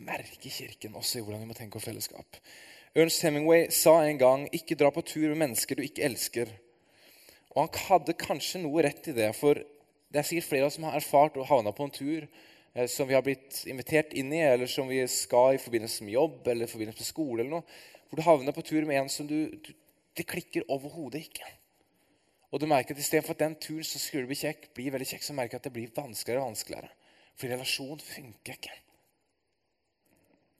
merker 0.03 0.49
Kirken 0.49 0.95
også 0.95 1.19
i 1.19 1.23
hvordan 1.23 1.41
vi 1.41 1.49
må 1.49 1.57
tenke 1.57 1.79
om 1.79 1.83
fellesskap. 1.83 2.37
Ernst 2.95 3.23
Hemingway 3.25 3.69
sa 3.73 4.03
en 4.05 4.17
gang 4.17 4.47
'ikke 4.53 4.75
dra 4.75 4.89
på 4.89 5.01
tur 5.01 5.27
med 5.29 5.35
mennesker 5.35 5.75
du 5.75 5.81
ikke 5.81 6.05
elsker'. 6.05 6.53
Og 7.53 7.67
han 7.67 7.85
hadde 7.87 8.17
kanskje 8.17 8.63
noe 8.63 8.83
rett 8.85 9.07
i 9.11 9.15
det, 9.15 9.29
for 9.37 9.59
det 10.13 10.21
er 10.21 10.27
sikkert 10.27 10.49
flere 10.49 10.65
av 10.65 10.71
oss 10.71 10.77
som 10.79 10.87
har 10.87 10.97
erfart 10.97 11.37
og 11.37 11.47
havna 11.49 11.73
på 11.73 11.85
en 11.87 11.93
tur 11.93 12.25
eh, 12.25 12.87
som 12.89 13.09
vi 13.09 13.15
har 13.17 13.25
blitt 13.25 13.63
invitert 13.69 14.13
inn 14.17 14.33
i, 14.33 14.41
eller 14.45 14.69
som 14.69 14.89
vi 14.89 15.01
skal 15.09 15.55
i 15.57 15.61
forbindelse 15.61 16.05
med 16.05 16.17
jobb 16.17 16.49
eller 16.53 16.67
i 16.67 16.73
forbindelse 16.73 17.01
med 17.01 17.09
skole, 17.09 17.39
eller 17.41 17.59
noe, 17.59 17.81
hvor 18.09 18.21
du 18.21 18.25
havner 18.27 18.53
på 18.53 18.65
tur 18.65 18.85
med 18.85 18.99
en 18.99 19.09
som 19.09 19.29
du, 19.29 19.49
du 19.57 19.73
Det 20.13 20.27
klikker 20.29 20.67
overhodet 20.69 21.23
ikke. 21.25 21.47
Og 22.53 22.59
du 22.61 22.67
merker 22.69 22.93
at 22.93 22.99
istedenfor 23.01 23.33
at 23.33 23.39
den 23.41 23.55
turen 23.57 23.87
som 23.89 23.97
skulle 23.97 24.29
bli 24.29 24.37
kjekk, 24.37 24.67
blir 24.77 24.93
veldig 24.93 25.07
kjekk, 25.09 25.23
så 25.25 25.33
merker 25.33 25.57
du 25.57 25.61
at 25.63 25.65
det 25.65 25.73
blir 25.73 25.95
vanskeligere 25.95 26.43
og 26.43 26.51
vanskeligere. 26.51 26.91
For 27.33 27.49
relasjon 27.49 28.03
funker 28.05 28.59
ikke. 28.59 28.75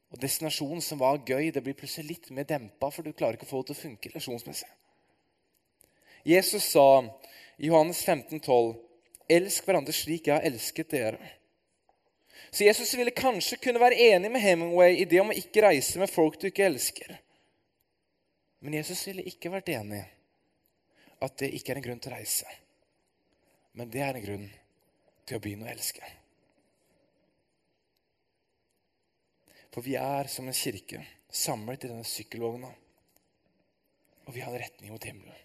Og 0.10 0.22
destinasjonen 0.22 0.82
som 0.82 0.98
var 1.02 1.22
gøy, 1.22 1.52
det 1.54 1.62
blir 1.62 1.78
plutselig 1.78 2.10
litt 2.10 2.32
mer 2.34 2.50
dempa, 2.50 2.90
for 2.90 3.06
du 3.06 3.14
klarer 3.14 3.38
ikke 3.38 3.46
å 3.46 3.52
få 3.52 3.62
det 3.62 3.70
til 3.70 3.78
å 3.78 3.84
funke 3.84 4.10
relasjonsmessig. 4.10 4.72
Jesus 6.24 6.64
sa 6.64 7.04
i 7.58 7.68
Johannes 7.68 8.04
15, 8.04 8.40
12, 8.40 8.76
'Elsk 9.30 9.66
hverandre 9.66 9.94
slik 9.94 10.28
jeg 10.28 10.36
har 10.36 10.46
elsket 10.48 10.92
dere'. 10.92 11.32
Så 12.52 12.64
Jesus 12.64 12.94
ville 12.94 13.12
kanskje 13.12 13.58
kunne 13.58 13.80
være 13.80 13.98
enig 13.98 14.32
med 14.32 14.42
Hemingway 14.42 14.96
i 15.02 15.06
det 15.10 15.22
om 15.22 15.32
å 15.34 15.38
ikke 15.38 15.64
reise 15.66 16.00
med 16.00 16.12
folk 16.12 16.40
du 16.40 16.48
ikke 16.48 16.68
elsker. 16.68 17.16
Men 18.60 18.78
Jesus 18.78 19.08
ville 19.08 19.26
ikke 19.28 19.52
vært 19.52 19.72
enig 19.74 20.04
at 21.24 21.38
det 21.42 21.50
ikke 21.58 21.74
er 21.74 21.80
en 21.80 21.86
grunn 21.88 22.04
til 22.04 22.14
å 22.14 22.16
reise. 22.16 22.46
Men 23.74 23.90
det 23.90 24.04
er 24.06 24.20
en 24.20 24.26
grunn 24.28 24.46
til 25.26 25.40
å 25.40 25.42
begynne 25.44 25.66
å 25.66 25.72
elske. 25.74 26.06
For 29.74 29.82
vi 29.82 29.98
er 29.98 30.30
som 30.30 30.48
en 30.48 30.56
kirke 30.56 31.02
samlet 31.34 31.88
i 31.88 31.90
denne 31.90 32.06
sykkelvogna. 32.06 32.70
Og 34.28 34.36
vi 34.36 34.46
har 34.46 34.54
retning 34.54 34.94
mot 34.94 35.10
himmelen. 35.10 35.43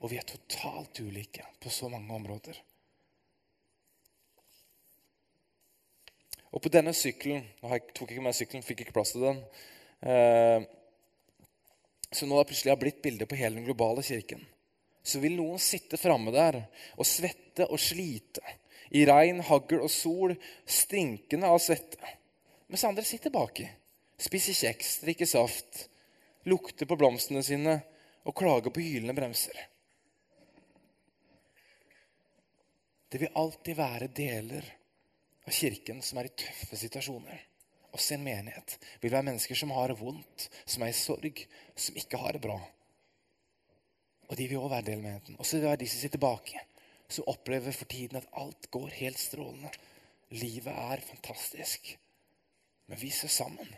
Og 0.00 0.12
vi 0.12 0.18
er 0.20 0.26
totalt 0.28 1.00
ulike 1.04 1.44
på 1.60 1.72
så 1.72 1.90
mange 1.92 2.14
områder. 2.16 2.56
Og 6.50 6.62
på 6.64 6.72
denne 6.72 6.92
sykkelen 6.96 7.44
Nå 7.60 7.78
tok 7.94 8.08
jeg 8.08 8.16
ikke 8.16 8.24
med 8.24 8.36
sykkelen, 8.36 8.66
fikk 8.66 8.84
ikke 8.84 8.96
plass 8.96 9.14
til 9.14 9.26
den. 9.28 9.42
Eh, 10.02 10.64
så 12.10 12.26
nå 12.26 12.40
har 12.40 12.48
plutselig 12.48 12.74
blitt 12.80 13.02
bildet 13.04 13.28
på 13.30 13.38
hele 13.38 13.60
den 13.60 13.68
globale 13.68 14.02
kirken. 14.02 14.42
Så 15.02 15.20
vil 15.22 15.36
noen 15.38 15.60
sitte 15.62 16.00
framme 16.00 16.32
der 16.34 16.58
og 16.96 17.06
svette 17.06 17.68
og 17.70 17.78
slite 17.80 18.42
i 18.90 19.04
regn, 19.06 19.44
hagl 19.46 19.84
og 19.84 19.92
sol, 19.92 20.34
stinkende 20.66 21.46
av 21.46 21.60
svette. 21.62 22.00
Mens 22.70 22.84
andre 22.86 23.04
sitter 23.06 23.30
baki, 23.34 23.68
spiser 24.18 24.56
kjeks, 24.58 24.96
drikker 25.04 25.28
saft, 25.30 25.84
lukter 26.50 26.88
på 26.90 26.98
blomstene 26.98 27.42
sine 27.46 27.78
og 28.26 28.34
klager 28.38 28.74
på 28.74 28.82
hylende 28.82 29.14
bremser. 29.14 29.69
Det 33.10 33.18
vil 33.18 33.38
alltid 33.38 33.76
være 33.78 34.10
deler 34.14 34.66
av 35.46 35.54
kirken 35.54 36.02
som 36.04 36.20
er 36.20 36.28
i 36.28 36.36
tøffe 36.38 36.78
situasjoner. 36.78 37.46
Også 37.90 38.14
en 38.14 38.22
menighet 38.22 38.76
vil 39.02 39.10
være 39.10 39.26
mennesker 39.26 39.58
som 39.58 39.72
har 39.74 39.90
det 39.90 39.98
vondt, 39.98 40.46
som 40.62 40.84
er 40.86 40.92
i 40.92 40.96
sorg, 40.96 41.40
som 41.74 41.96
ikke 41.98 42.20
har 42.22 42.36
det 42.36 42.44
bra. 42.44 42.58
Og 44.30 44.36
de 44.38 44.46
vil 44.46 44.60
òg 44.62 44.70
være 44.70 44.86
del 44.86 45.00
av 45.00 45.06
menigheten. 45.08 45.38
Og 45.38 45.46
så 45.46 45.56
vil 45.56 45.64
det 45.64 45.72
være 45.72 45.82
de 45.82 45.88
som 45.90 46.04
sitter 46.04 46.22
baki, 46.22 46.60
som 47.10 47.26
opplever 47.32 47.74
for 47.74 47.90
tiden 47.90 48.20
at 48.20 48.28
alt 48.38 48.70
går 48.70 48.94
helt 49.00 49.18
strålende. 49.18 49.72
Livet 50.30 50.70
er 50.70 51.02
fantastisk. 51.02 51.90
Men 52.86 53.00
vi 53.00 53.10
står 53.10 53.34
sammen. 53.34 53.74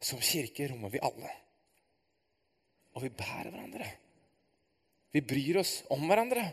Som 0.00 0.24
kirke 0.24 0.70
rommer 0.72 0.92
vi 0.92 1.04
alle. 1.04 1.28
Og 2.96 3.04
vi 3.04 3.12
bærer 3.12 3.52
hverandre. 3.52 3.90
Vi 5.12 5.20
bryr 5.20 5.60
oss 5.60 5.82
om 5.92 6.08
hverandre. 6.08 6.46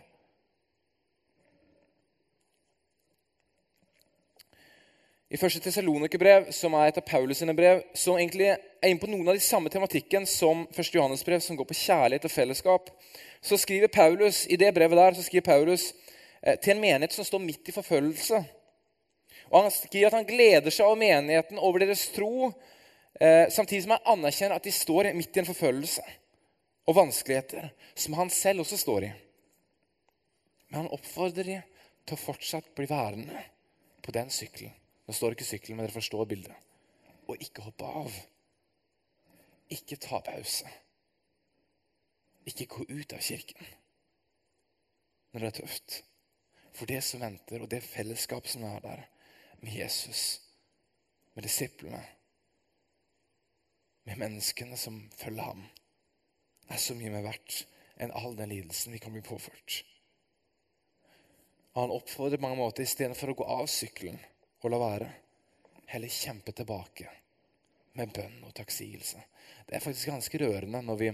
I 5.29 5.37
1. 5.37 5.59
Tessalonikerbrev, 5.61 6.47
som 6.57 6.73
er 6.73 6.87
et 6.89 6.95
av 6.97 7.05
Paulus 7.05 7.37
sine 7.37 7.53
brev, 7.53 7.83
som 7.93 8.15
egentlig 8.17 8.47
er 8.49 8.87
inne 8.89 8.97
på 8.97 9.09
noen 9.11 9.27
av 9.29 9.35
de 9.37 9.43
samme 9.45 9.69
tematikken 9.69 10.23
som 10.25 10.63
1. 10.73 10.87
Johannes 10.95 11.21
brev, 11.25 11.37
som 11.45 11.57
går 11.59 11.67
på 11.69 11.77
kjærlighet 11.77 12.25
og 12.25 12.33
fellesskap, 12.33 12.89
så 13.37 13.59
skriver 13.61 13.93
Paulus 13.93 14.47
i 14.49 14.57
det 14.57 14.71
brevet 14.73 14.97
der, 14.97 15.13
så 15.13 15.27
skriver 15.27 15.45
Paulus 15.45 15.91
eh, 16.41 16.57
til 16.57 16.73
en 16.73 16.81
menighet 16.81 17.13
som 17.13 17.27
står 17.27 17.43
midt 17.43 17.69
i 17.69 17.75
forfølgelse. 17.75 18.41
Og 19.51 19.59
Han 19.61 19.75
skriver 19.75 20.09
at 20.09 20.17
han 20.17 20.25
gleder 20.31 20.73
seg 20.73 20.89
over 20.89 20.97
menigheten, 21.03 21.61
over 21.61 21.85
deres 21.85 22.07
tro, 22.15 22.49
eh, 23.21 23.45
samtidig 23.53 23.83
som 23.85 23.95
han 23.99 24.11
anerkjenner 24.17 24.57
at 24.57 24.65
de 24.65 24.73
står 24.73 25.11
midt 25.13 25.37
i 25.37 25.43
en 25.43 25.51
forfølgelse 25.51 26.09
og 26.89 26.97
vanskeligheter 27.03 27.69
som 27.93 28.17
han 28.17 28.33
selv 28.33 28.65
også 28.65 28.81
står 28.81 29.11
i. 29.11 29.13
Men 30.69 30.83
han 30.83 30.91
oppfordrer 30.97 31.53
dem 31.53 31.87
til 32.01 32.17
å 32.17 32.23
fortsatt 32.25 32.73
bli 32.73 32.89
værende 32.89 33.45
på 34.01 34.17
den 34.17 34.33
sykkelen. 34.33 34.73
Nå 35.09 35.13
står 35.17 35.33
ikke 35.33 35.45
sykkelen, 35.47 35.79
men 35.79 35.87
dere 35.87 35.95
forstår 35.95 36.27
bildet. 36.29 36.53
Og 37.25 37.41
ikke 37.41 37.63
hoppe 37.65 37.87
av. 37.89 38.17
Ikke 39.73 39.97
ta 39.97 40.19
pause. 40.21 40.69
Ikke 42.45 42.67
gå 42.69 42.85
ut 42.85 43.17
av 43.17 43.25
kirken 43.25 43.73
når 45.33 45.41
det 45.41 45.49
er 45.49 45.57
tøft. 45.63 45.97
For 46.77 46.89
det 46.89 47.01
som 47.05 47.25
venter, 47.25 47.65
og 47.65 47.73
det 47.73 47.81
fellesskap 47.85 48.45
som 48.53 48.69
er 48.69 48.79
der, 48.85 49.03
med 49.65 49.73
Jesus, 49.81 50.23
med 51.33 51.45
disiplene, 51.49 52.05
med 54.05 54.21
menneskene 54.21 54.77
som 54.77 55.03
følger 55.17 55.49
ham, 55.49 55.67
er 56.69 56.81
så 56.81 56.93
mye 56.93 57.17
mer 57.17 57.25
verdt 57.25 57.63
enn 57.97 58.13
all 58.13 58.37
den 58.37 58.53
lidelsen 58.53 58.93
vi 58.93 59.01
kan 59.01 59.13
bli 59.17 59.25
påført. 59.25 59.83
Og 61.73 61.81
han 61.81 61.97
oppfordrer 61.97 62.37
på 62.37 62.45
mange 62.45 62.61
måter 62.61 62.85
istedenfor 62.85 63.33
å 63.33 63.41
gå 63.41 63.55
av 63.57 63.69
sykkelen 63.73 64.21
og 64.59 64.71
la 64.73 64.79
være, 64.81 65.09
heller 65.89 66.11
kjempe 66.13 66.53
tilbake 66.55 67.09
med 67.97 68.13
bønn 68.13 68.43
og 68.45 68.53
takksigelse. 68.55 69.23
Det 69.67 69.75
er 69.75 69.83
faktisk 69.83 70.11
ganske 70.11 70.41
rørende 70.41 70.81
når, 70.85 70.99
vi, 70.99 71.09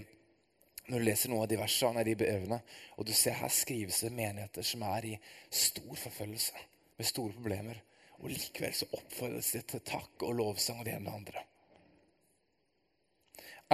når 0.90 0.98
du 0.98 1.06
leser 1.06 1.32
noen 1.32 1.44
av 1.46 1.50
de 1.50 1.58
versene 1.60 2.02
i 2.02 2.08
de 2.08 2.16
brevene, 2.18 2.60
og 2.96 3.06
du 3.06 3.12
ser 3.16 3.38
her 3.40 3.52
skrives 3.52 4.02
det 4.04 4.12
menigheter 4.14 4.66
som 4.66 4.84
er 4.88 5.10
i 5.12 5.16
stor 5.50 5.94
forfølgelse, 6.06 6.64
med 6.96 7.08
store 7.08 7.36
problemer. 7.36 7.82
Og 8.22 8.30
likevel 8.32 8.72
så 8.72 8.88
oppfordres 8.96 9.52
det 9.52 9.66
til 9.68 9.82
takk 9.84 10.24
og 10.24 10.38
lovsang 10.38 10.80
og 10.80 10.86
det 10.88 10.94
ene 10.96 11.10
og 11.10 11.12
det 11.12 11.18
andre. 11.20 11.44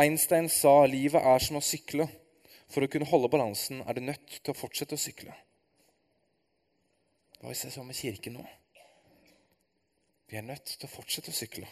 Einstein 0.03 0.49
sa 0.51 0.81
livet 0.89 1.21
er 1.21 1.45
som 1.45 1.61
å 1.61 1.65
sykle. 1.65 2.09
For 2.73 2.85
å 2.85 2.89
kunne 2.89 3.07
holde 3.11 3.29
balansen 3.29 3.83
er 3.85 3.95
du 3.95 4.01
nødt 4.01 4.39
til 4.39 4.55
å 4.55 4.57
fortsette 4.57 4.97
å 4.97 5.01
sykle. 5.01 5.35
Hva 7.39 7.51
hvis 7.51 7.67
er 7.69 7.75
sånn 7.75 7.91
med 7.91 7.99
kirken 7.99 8.39
nå? 8.39 8.47
Vi 10.33 10.39
er 10.41 10.47
nødt 10.49 10.65
til 10.65 10.89
å 10.89 10.89
fortsette 10.89 11.29
å 11.29 11.37
sykle. 11.37 11.67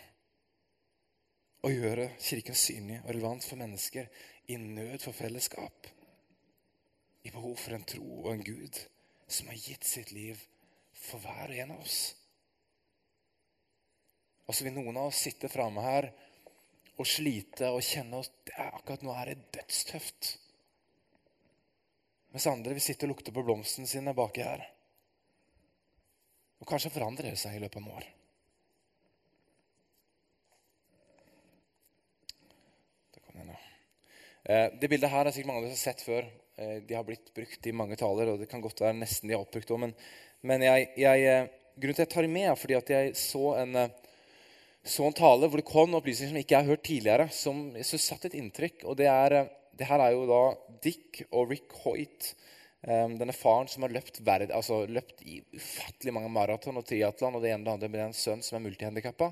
Og 1.64 1.72
gjøre 1.72 2.10
Kirken 2.20 2.56
synlig 2.60 2.98
og 2.98 3.06
relevant 3.08 3.46
for 3.48 3.56
mennesker 3.56 4.10
i 4.52 4.58
nød 4.60 5.00
for 5.00 5.16
fellesskap. 5.16 5.88
I 7.24 7.32
behov 7.32 7.54
for 7.56 7.72
en 7.72 7.86
tro 7.88 8.04
og 8.18 8.28
en 8.34 8.44
Gud 8.44 8.76
som 9.24 9.48
har 9.48 9.56
gitt 9.56 9.88
sitt 9.88 10.12
liv 10.12 10.44
for 10.92 11.24
hver 11.24 11.54
og 11.54 11.62
en 11.64 11.72
av 11.72 11.86
oss. 11.86 12.02
Og 14.44 14.52
så 14.52 14.68
vil 14.68 14.76
noen 14.76 15.00
av 15.00 15.08
oss 15.08 15.24
sitte 15.24 15.48
framme 15.48 15.86
her 15.86 16.10
og 16.98 17.08
slite 17.08 17.72
og 17.72 17.80
kjenne 17.80 18.20
at 18.20 18.54
akkurat 18.66 19.08
nå 19.08 19.16
er 19.16 19.32
det 19.32 19.50
dødstøft. 19.56 20.34
Mens 22.36 22.52
andre 22.52 22.76
vil 22.76 22.88
sitte 22.90 23.08
og 23.08 23.14
lukte 23.14 23.32
på 23.32 23.48
blomstene 23.48 23.88
sine 23.88 24.12
baki 24.12 24.44
her. 24.44 24.68
Og 26.60 26.68
kanskje 26.68 26.92
forandrer 26.92 27.32
det 27.32 27.40
seg 27.40 27.56
i 27.56 27.64
løpet 27.64 27.80
av 27.80 27.88
noen 27.88 28.02
år. 28.02 28.14
Eh, 33.40 33.56
det 34.44 34.88
bildet 34.88 35.12
her 35.12 35.26
er 35.26 35.34
sikkert 35.34 35.50
mange 35.50 35.60
av 35.60 35.66
dere 35.66 35.76
har 35.76 35.82
sett 35.82 36.04
før. 36.04 36.28
Eh, 36.60 36.82
de 36.84 36.94
har 36.94 37.04
blitt 37.04 37.32
brukt 37.34 37.66
i 37.66 37.72
mange 37.72 37.96
taler, 37.96 38.32
og 38.32 38.40
det 38.40 38.48
kan 38.50 38.60
godt 38.60 38.82
være 38.82 38.98
nesten 38.98 39.30
de 39.30 39.36
har 39.36 39.44
oppbrukt. 39.44 39.72
Men, 39.80 39.94
men 40.44 40.64
jeg, 40.66 40.90
jeg, 41.00 41.24
eh, 41.24 41.48
grunnen 41.80 41.96
til 41.96 42.04
at 42.04 42.08
jeg 42.08 42.14
tar 42.14 42.26
det 42.26 42.32
med, 42.34 42.48
er 42.50 42.58
fordi 42.60 42.76
at 42.76 42.94
jeg 42.96 43.16
så 43.18 43.54
en 43.62 43.82
så 44.80 45.04
en 45.04 45.12
tale 45.12 45.44
hvor 45.44 45.60
det 45.60 45.68
kom 45.68 45.92
opplysninger 45.98 46.30
som 46.32 46.40
ikke 46.40 46.54
jeg 46.54 46.64
har 46.64 46.72
hørt 46.72 46.84
tidligere, 46.88 47.26
som 47.36 47.66
så 47.84 47.98
satt 48.00 48.30
et 48.30 48.36
inntrykk. 48.38 48.86
og 48.88 48.96
det, 48.96 49.10
er, 49.12 49.50
det 49.76 49.88
her 49.90 50.00
er 50.00 50.14
jo 50.14 50.22
da 50.28 50.38
Dick 50.80 51.20
og 51.30 51.52
Rick 51.52 51.76
Hoyt. 51.82 52.30
Um, 52.80 53.18
denne 53.20 53.34
faren 53.36 53.68
som 53.68 53.84
har 53.84 53.92
løpt, 53.92 54.22
verd, 54.24 54.48
altså 54.56 54.86
løpt 54.88 55.20
i 55.28 55.36
ufattelig 55.52 56.14
mange 56.16 56.32
maraton 56.32 56.80
og 56.80 56.86
triatlon. 56.88 57.36
Og 57.36 57.44
det 57.44 57.52
ene 57.52 57.60
og 57.60 57.68
det 57.68 57.74
andre 57.76 57.92
med 57.92 58.06
en 58.06 58.16
sønn 58.16 58.40
som 58.40 58.56
er 58.56 58.64
multihandikappa. 58.64 59.28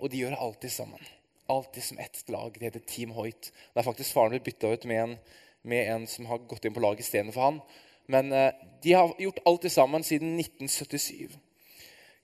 Og 0.00 0.06
de 0.10 0.24
gjør 0.24 0.34
det 0.34 0.42
alltid 0.42 0.74
sammen. 0.80 1.10
Alltid 1.50 1.82
som 1.82 1.98
ett 1.98 2.28
lag. 2.30 2.56
Det 2.58 2.68
heter 2.68 2.80
Team 2.86 3.10
Hoyt. 3.16 3.52
Det 3.72 3.80
er 3.80 3.86
faktisk 3.86 4.14
faren 4.14 4.36
blitt 4.36 4.46
bytta 4.46 4.68
ut 4.70 4.84
med 4.86 5.02
en, 5.02 5.14
med 5.66 5.88
en, 5.94 6.04
som 6.06 6.28
har 6.30 6.44
gått 6.46 6.68
inn 6.68 6.74
på 6.76 6.82
laget 6.84 7.02
istedenfor 7.02 7.42
han. 7.42 7.58
Men 8.06 8.30
eh, 8.32 8.52
de 8.84 8.92
har 8.94 9.16
gjort 9.18 9.40
alt 9.50 9.66
det 9.66 9.72
sammen 9.74 10.06
siden 10.06 10.36
1977. 10.38 11.32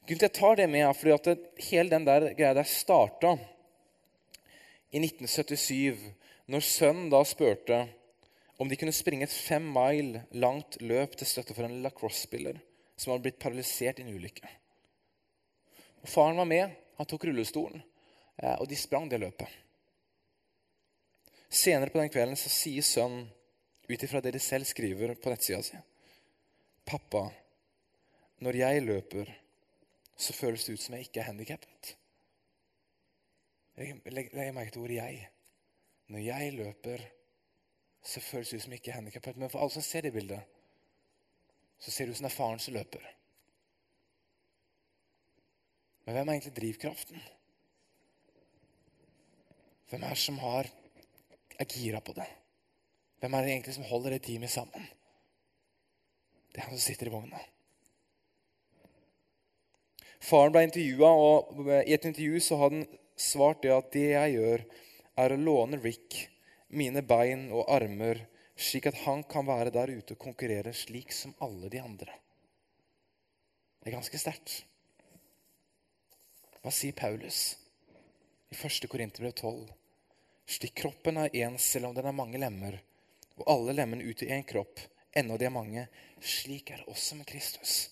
Grunnen 0.06 0.20
til 0.22 0.28
jeg 0.28 0.36
tar 0.38 0.60
det 0.60 0.68
med, 0.70 0.84
er 0.86 0.94
fordi 0.94 1.14
at 1.16 1.26
det, 1.26 1.64
hele 1.72 1.90
den 1.90 2.06
der 2.06 2.28
greia 2.38 2.54
der 2.54 2.68
starta 2.70 3.32
i 4.94 5.02
1977, 5.02 6.06
når 6.46 6.62
sønnen 6.62 7.10
da 7.10 7.24
spurte 7.26 7.80
om 8.62 8.70
de 8.70 8.78
kunne 8.78 8.94
springe 8.94 9.26
et 9.26 9.34
fem 9.34 9.66
mile 9.74 10.22
langt 10.38 10.78
løp 10.80 11.18
til 11.18 11.26
støtte 11.26 11.56
for 11.56 11.66
en 11.66 11.80
lacrosse-spiller 11.82 12.62
som 12.94 13.10
hadde 13.10 13.26
blitt 13.26 13.42
paralysert 13.42 13.98
i 13.98 14.06
en 14.06 14.14
ulykke. 14.14 14.46
Og 16.06 16.08
Faren 16.14 16.38
var 16.38 16.46
med, 16.48 16.78
han 16.96 17.10
tok 17.10 17.26
rullestolen, 17.26 17.82
og 18.42 18.66
de 18.68 18.77
sprang 18.77 19.09
det 19.11 19.20
løpet. 19.20 19.49
Senere 21.49 21.90
på 21.90 22.01
den 22.03 22.12
kvelden 22.12 22.37
så 22.37 22.53
sier 22.53 22.85
sønnen, 22.85 23.29
ut 23.87 24.03
ifra 24.03 24.20
det 24.20 24.33
de 24.35 24.42
selv 24.42 24.66
skriver 24.66 25.14
på 25.14 25.31
nettsida 25.31 25.62
si, 25.62 25.79
'Pappa, 26.87 27.31
når 28.38 28.57
jeg 28.57 28.83
løper' 28.83 29.35
så 30.16 30.33
føles 30.33 30.64
det 30.64 30.72
ut 30.72 30.81
som 30.81 30.94
jeg 30.94 31.07
ikke 31.07 31.20
er 31.20 31.29
handikappet. 31.29 31.96
Legg 33.77 34.55
merke 34.55 34.70
til 34.70 34.83
ordet 34.83 34.96
'jeg'. 34.96 35.27
Når 36.09 36.18
jeg 36.18 36.53
løper, 36.53 36.99
så 38.03 38.20
føles 38.20 38.49
det 38.49 38.57
ut 38.57 38.62
som 38.62 38.72
jeg 38.72 38.81
ikke 38.81 38.90
er 38.90 38.94
handikappet. 38.94 39.37
Men 39.37 39.51
for 39.51 39.59
alle 39.59 39.70
som 39.70 39.83
ser 39.83 40.01
det 40.01 40.12
bildet, 40.12 40.42
så 41.79 41.90
ser 41.90 42.05
det 42.05 42.11
ut 42.11 42.16
som 42.16 42.25
det 42.25 42.33
er 42.33 42.37
faren 42.37 42.59
som 42.59 42.75
løper. 42.75 43.14
Men 46.05 46.14
hvem 46.14 46.29
er 46.29 46.33
egentlig 46.33 46.57
drivkraften? 46.57 47.22
Hvem 49.90 50.03
er 50.03 50.14
det 50.14 50.22
som 50.22 50.38
har, 50.42 50.68
er 51.59 51.68
gira 51.70 52.01
på 52.03 52.14
det? 52.16 52.27
Hvem 53.20 53.35
er 53.35 53.44
det 53.44 53.53
egentlig 53.53 53.75
som 53.77 53.87
holder 53.88 54.16
det 54.16 54.25
teamet 54.27 54.51
sammen? 54.53 54.87
Det 56.51 56.61
er 56.62 56.68
han 56.68 56.75
som 56.75 56.83
sitter 56.83 57.11
i 57.11 57.14
vogna. 57.14 57.40
Faren 60.27 60.55
ble 60.55 60.64
intervjua, 60.66 61.11
og 61.11 61.68
i 61.85 61.94
et 61.94 62.07
intervju 62.09 62.40
så 62.42 62.59
hadde 62.61 62.81
han 62.83 63.03
svart 63.16 63.62
det 63.62 63.75
at 63.75 63.92
det 63.94 64.09
jeg 64.11 64.37
gjør, 64.37 64.64
er 65.16 65.33
å 65.33 65.40
låne 65.40 65.79
Rick 65.81 66.16
mine 66.77 67.03
bein 67.07 67.46
og 67.55 67.70
armer, 67.72 68.25
slik 68.57 68.88
at 68.90 68.99
han 69.05 69.22
kan 69.29 69.46
være 69.46 69.72
der 69.72 69.92
ute 69.94 70.16
og 70.16 70.22
konkurrere 70.27 70.72
slik 70.77 71.12
som 71.14 71.37
alle 71.44 71.70
de 71.72 71.81
andre. 71.81 72.11
Det 73.81 73.92
er 73.92 73.96
ganske 74.01 74.18
sterkt. 74.18 74.64
Hva 76.64 76.72
sier 76.75 76.96
Paulus 76.96 77.55
i 78.50 78.54
1. 78.54 78.88
Korinterbrev 78.88 79.32
12? 79.32 79.72
Slik 80.46 80.74
kroppen 80.74 81.16
er 81.16 81.35
én 81.35 81.59
selv 81.59 81.88
om 81.88 81.94
den 81.94 82.06
er 82.06 82.14
mange 82.14 82.38
lemmer, 82.38 82.78
og 83.37 83.48
alle 83.50 83.74
lemmene 83.74 84.04
i 84.04 84.28
én 84.30 84.44
kropp, 84.46 84.80
ennå 85.12 85.37
de 85.37 85.48
er 85.48 85.54
mange, 85.54 85.87
slik 86.20 86.70
er 86.70 86.82
det 86.82 86.92
også 86.92 87.18
med 87.18 87.26
Kristus. 87.26 87.90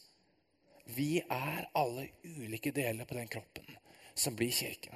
Vi 0.85 1.19
er 1.23 1.67
alle 1.75 2.09
ulike 2.23 2.71
deler 2.71 3.05
på 3.05 3.17
den 3.19 3.29
kroppen 3.29 3.67
som 4.15 4.37
blir 4.37 4.53
kirken. 4.53 4.95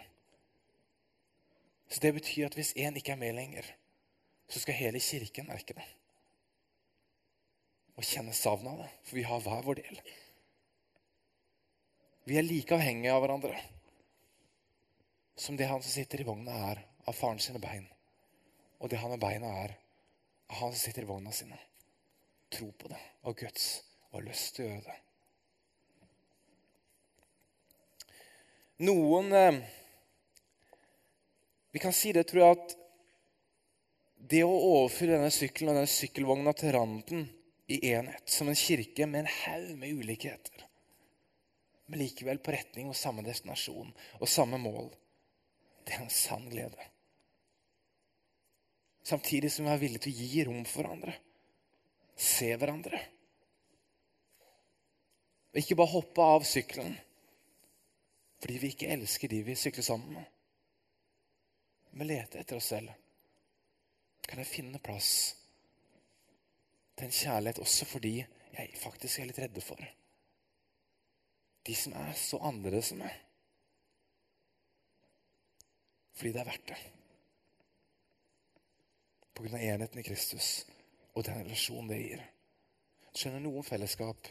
Så 1.88 2.00
Det 2.00 2.14
betyr 2.14 2.46
at 2.46 2.54
hvis 2.54 2.76
én 2.76 2.96
ikke 2.96 3.12
er 3.12 3.16
med 3.16 3.34
lenger, 3.34 3.64
så 4.48 4.60
skal 4.60 4.74
hele 4.74 5.00
kirken 5.00 5.48
merke 5.48 5.74
det. 5.74 5.86
Og 7.96 8.04
kjenne 8.04 8.32
savnet 8.32 8.72
av 8.72 8.78
det, 8.84 8.90
for 9.02 9.16
vi 9.16 9.22
har 9.22 9.40
hver 9.40 9.64
vår 9.64 9.80
del. 9.80 10.00
Vi 12.24 12.36
er 12.36 12.46
like 12.46 12.74
avhengige 12.74 13.12
av 13.12 13.24
hverandre 13.24 13.58
som 15.38 15.56
det 15.56 15.68
han 15.70 15.82
som 15.82 15.90
sitter 15.90 16.20
i 16.20 16.26
vogna, 16.26 16.52
er 16.70 16.82
av 17.06 17.14
faren 17.14 17.38
sine 17.38 17.60
bein. 17.62 17.86
Og 18.78 18.90
det 18.90 18.98
han 18.98 19.12
med 19.14 19.22
beina 19.22 19.50
er 19.64 19.76
av 20.50 20.62
han 20.62 20.72
som 20.72 20.80
sitter 20.80 21.06
i 21.06 21.10
vogna 21.10 21.32
sine. 21.34 21.58
Tro 22.50 22.70
på 22.72 22.90
det 22.90 23.00
og 23.28 23.36
Guds 23.38 23.68
og 24.10 24.24
lyst 24.26 24.56
til 24.56 24.66
å 24.66 24.72
gjøre 24.72 24.86
det. 24.88 24.98
Noen 28.88 29.32
eh, 29.34 29.62
Vi 31.74 31.80
kan 31.82 31.92
si 31.92 32.12
det, 32.16 32.24
tror 32.26 32.42
jeg, 32.42 32.54
at 32.56 32.76
det 34.30 34.40
å 34.42 34.54
overføre 34.54 35.18
denne 35.18 35.30
sykkelen 35.30 35.74
og 35.74 35.76
denne 35.76 35.90
sykkelvogna 35.92 36.54
til 36.56 36.72
randen 36.74 37.26
i 37.68 37.76
enhet, 37.92 38.24
som 38.26 38.48
en 38.48 38.56
kirke 38.58 39.06
med 39.06 39.26
en 39.26 39.34
haug 39.34 39.74
med 39.78 40.00
ulikheter, 40.00 40.64
men 41.86 42.00
likevel 42.00 42.40
på 42.40 42.54
retning 42.56 42.88
og 42.88 42.96
samme 42.96 43.22
destinasjon 43.26 43.92
og 43.92 44.32
samme 44.32 44.58
mål, 44.62 44.88
det 45.88 45.96
er 45.96 46.04
en 46.04 46.12
sann 46.12 46.44
glede. 46.52 46.84
Samtidig 49.08 49.48
som 49.52 49.64
vi 49.64 49.72
er 49.72 49.80
villige 49.80 50.04
til 50.04 50.12
å 50.12 50.26
gi 50.28 50.42
rom 50.44 50.64
for 50.68 50.84
hverandre, 50.84 51.14
se 52.12 52.50
hverandre. 52.60 53.00
Og 55.54 55.60
ikke 55.62 55.78
bare 55.80 55.94
hoppe 55.94 56.32
av 56.36 56.44
sykkelen 56.44 56.96
fordi 58.38 58.58
vi 58.62 58.68
ikke 58.70 58.90
elsker 58.94 59.32
de 59.32 59.40
vi 59.42 59.54
sykler 59.58 59.82
sammen 59.82 60.12
med. 60.14 60.26
Vi 61.90 62.04
leter 62.06 62.38
etter 62.38 62.60
oss 62.60 62.68
selv. 62.70 62.92
Kan 64.28 64.38
jeg 64.38 64.46
finne 64.46 64.78
plass 64.78 65.08
til 66.94 67.08
en 67.08 67.16
kjærlighet 67.16 67.58
også 67.64 67.88
for 67.88 68.04
de 68.04 68.12
jeg 68.20 68.76
faktisk 68.78 69.18
er 69.18 69.30
litt 69.30 69.40
redde 69.42 69.64
for? 69.64 69.80
De 71.66 71.74
som 71.74 71.96
er 71.98 72.12
så 72.14 72.38
annerledes 72.46 72.92
enn 72.94 73.02
meg. 73.02 73.16
Fordi 76.18 76.32
det 76.34 76.40
er 76.42 76.48
verdt 76.48 76.70
det. 76.72 76.78
På 79.34 79.44
grunn 79.44 79.54
av 79.54 79.62
enheten 79.62 80.00
i 80.02 80.06
Kristus 80.06 80.48
og 81.14 81.22
den 81.26 81.44
relasjonen 81.44 81.92
det 81.92 81.98
gir. 82.00 82.24
Skjønner 83.14 83.44
noen 83.44 83.66
fellesskap 83.66 84.30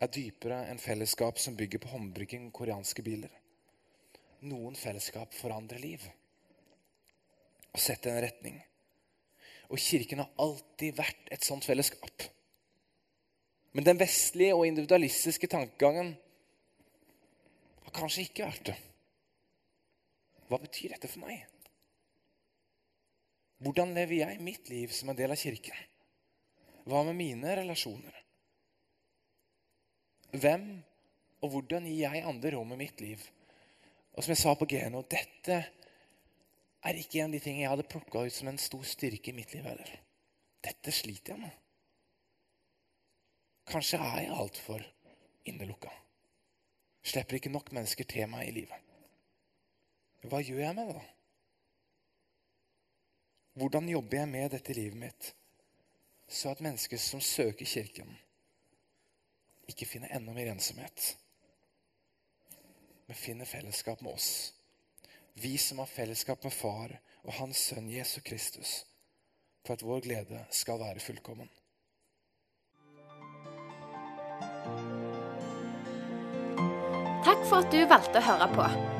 er 0.00 0.10
dypere 0.10 0.64
enn 0.72 0.80
fellesskap 0.82 1.38
som 1.38 1.54
bygger 1.58 1.82
på 1.82 1.92
håndbrygging 1.92 2.48
koreanske 2.56 3.04
biler. 3.06 3.30
Noen 4.50 4.74
fellesskap 4.78 5.36
forandrer 5.36 5.82
liv 5.82 6.08
og 7.70 7.78
setter 7.78 8.10
en 8.10 8.24
retning. 8.24 8.58
Og 9.70 9.78
Kirken 9.78 10.24
har 10.24 10.32
alltid 10.42 10.96
vært 10.98 11.30
et 11.30 11.46
sånt 11.46 11.66
fellesskap. 11.66 12.26
Men 13.70 13.86
den 13.86 14.00
vestlige 14.00 14.56
og 14.56 14.66
individualistiske 14.66 15.46
tankegangen 15.52 16.16
har 17.84 17.94
kanskje 17.94 18.26
ikke 18.26 18.48
vært 18.48 18.72
det. 18.72 18.78
Hva 20.50 20.58
betyr 20.58 20.96
dette 20.96 21.08
for 21.08 21.22
meg? 21.22 21.44
Hvordan 23.62 23.92
lever 23.94 24.24
jeg 24.24 24.42
mitt 24.42 24.70
liv 24.72 24.90
som 24.96 25.12
en 25.12 25.18
del 25.18 25.30
av 25.30 25.38
Kirken? 25.38 25.76
Hva 26.88 27.04
med 27.06 27.14
mine 27.18 27.54
relasjoner? 27.60 28.16
Hvem 30.34 30.64
og 31.40 31.52
hvordan 31.52 31.86
gir 31.86 32.02
jeg 32.02 32.24
andre 32.26 32.54
rom 32.56 32.74
i 32.74 32.80
mitt 32.82 33.02
liv? 33.04 33.22
Og 34.16 34.24
som 34.24 34.34
jeg 34.34 34.42
sa 34.42 34.56
på 34.58 34.66
Geno, 34.70 35.04
dette 35.06 35.60
er 36.80 36.98
ikke 36.98 37.20
en 37.20 37.30
av 37.30 37.36
de 37.36 37.42
tingene 37.44 37.66
jeg 37.66 37.72
hadde 37.76 37.88
plukka 37.92 38.24
ut 38.26 38.34
som 38.34 38.50
en 38.50 38.60
stor 38.60 38.82
styrke 38.88 39.30
i 39.30 39.36
mitt 39.36 39.54
liv 39.54 39.66
heller. 39.68 39.96
Dette 40.64 40.92
sliter 40.94 41.36
jeg 41.36 41.44
med. 41.44 41.56
Kanskje 43.70 44.00
er 44.02 44.22
jeg 44.24 44.34
altfor 44.34 44.84
innelukka. 45.46 45.92
Slipper 47.06 47.38
ikke 47.38 47.52
nok 47.52 47.70
mennesker 47.76 48.08
til 48.08 48.26
meg 48.32 48.48
i 48.48 48.56
livet. 48.62 48.89
Hva 50.28 50.42
gjør 50.44 50.60
jeg 50.60 50.76
med 50.76 50.90
det, 50.90 51.00
da? 51.00 51.06
Hvordan 53.60 53.88
jobber 53.88 54.20
jeg 54.20 54.28
med 54.28 54.52
dette 54.52 54.76
livet 54.76 54.98
mitt, 55.00 55.30
så 56.28 56.52
at 56.52 56.62
mennesker 56.64 57.00
som 57.02 57.20
søker 57.24 57.66
Kirken, 57.66 58.12
ikke 59.68 59.88
finner 59.88 60.12
enda 60.14 60.34
mer 60.36 60.52
ensomhet, 60.52 61.14
men 63.08 63.18
finner 63.18 63.48
fellesskap 63.48 64.04
med 64.04 64.12
oss? 64.12 64.52
Vi 65.40 65.56
som 65.58 65.80
har 65.82 65.90
fellesskap 65.90 66.44
med 66.44 66.52
Far 66.52 66.94
og 67.22 67.32
Hans 67.40 67.64
Sønn 67.70 67.90
Jesus 67.90 68.22
Kristus, 68.22 68.76
for 69.64 69.74
at 69.74 69.84
vår 69.84 70.04
glede 70.04 70.44
skal 70.54 70.80
være 70.80 71.00
fullkommen. 71.00 71.50
Takk 77.24 77.44
for 77.48 77.60
at 77.60 77.70
du 77.72 77.84
valgte 77.88 78.20
å 78.20 78.26
høre 78.30 78.50
på. 78.54 78.99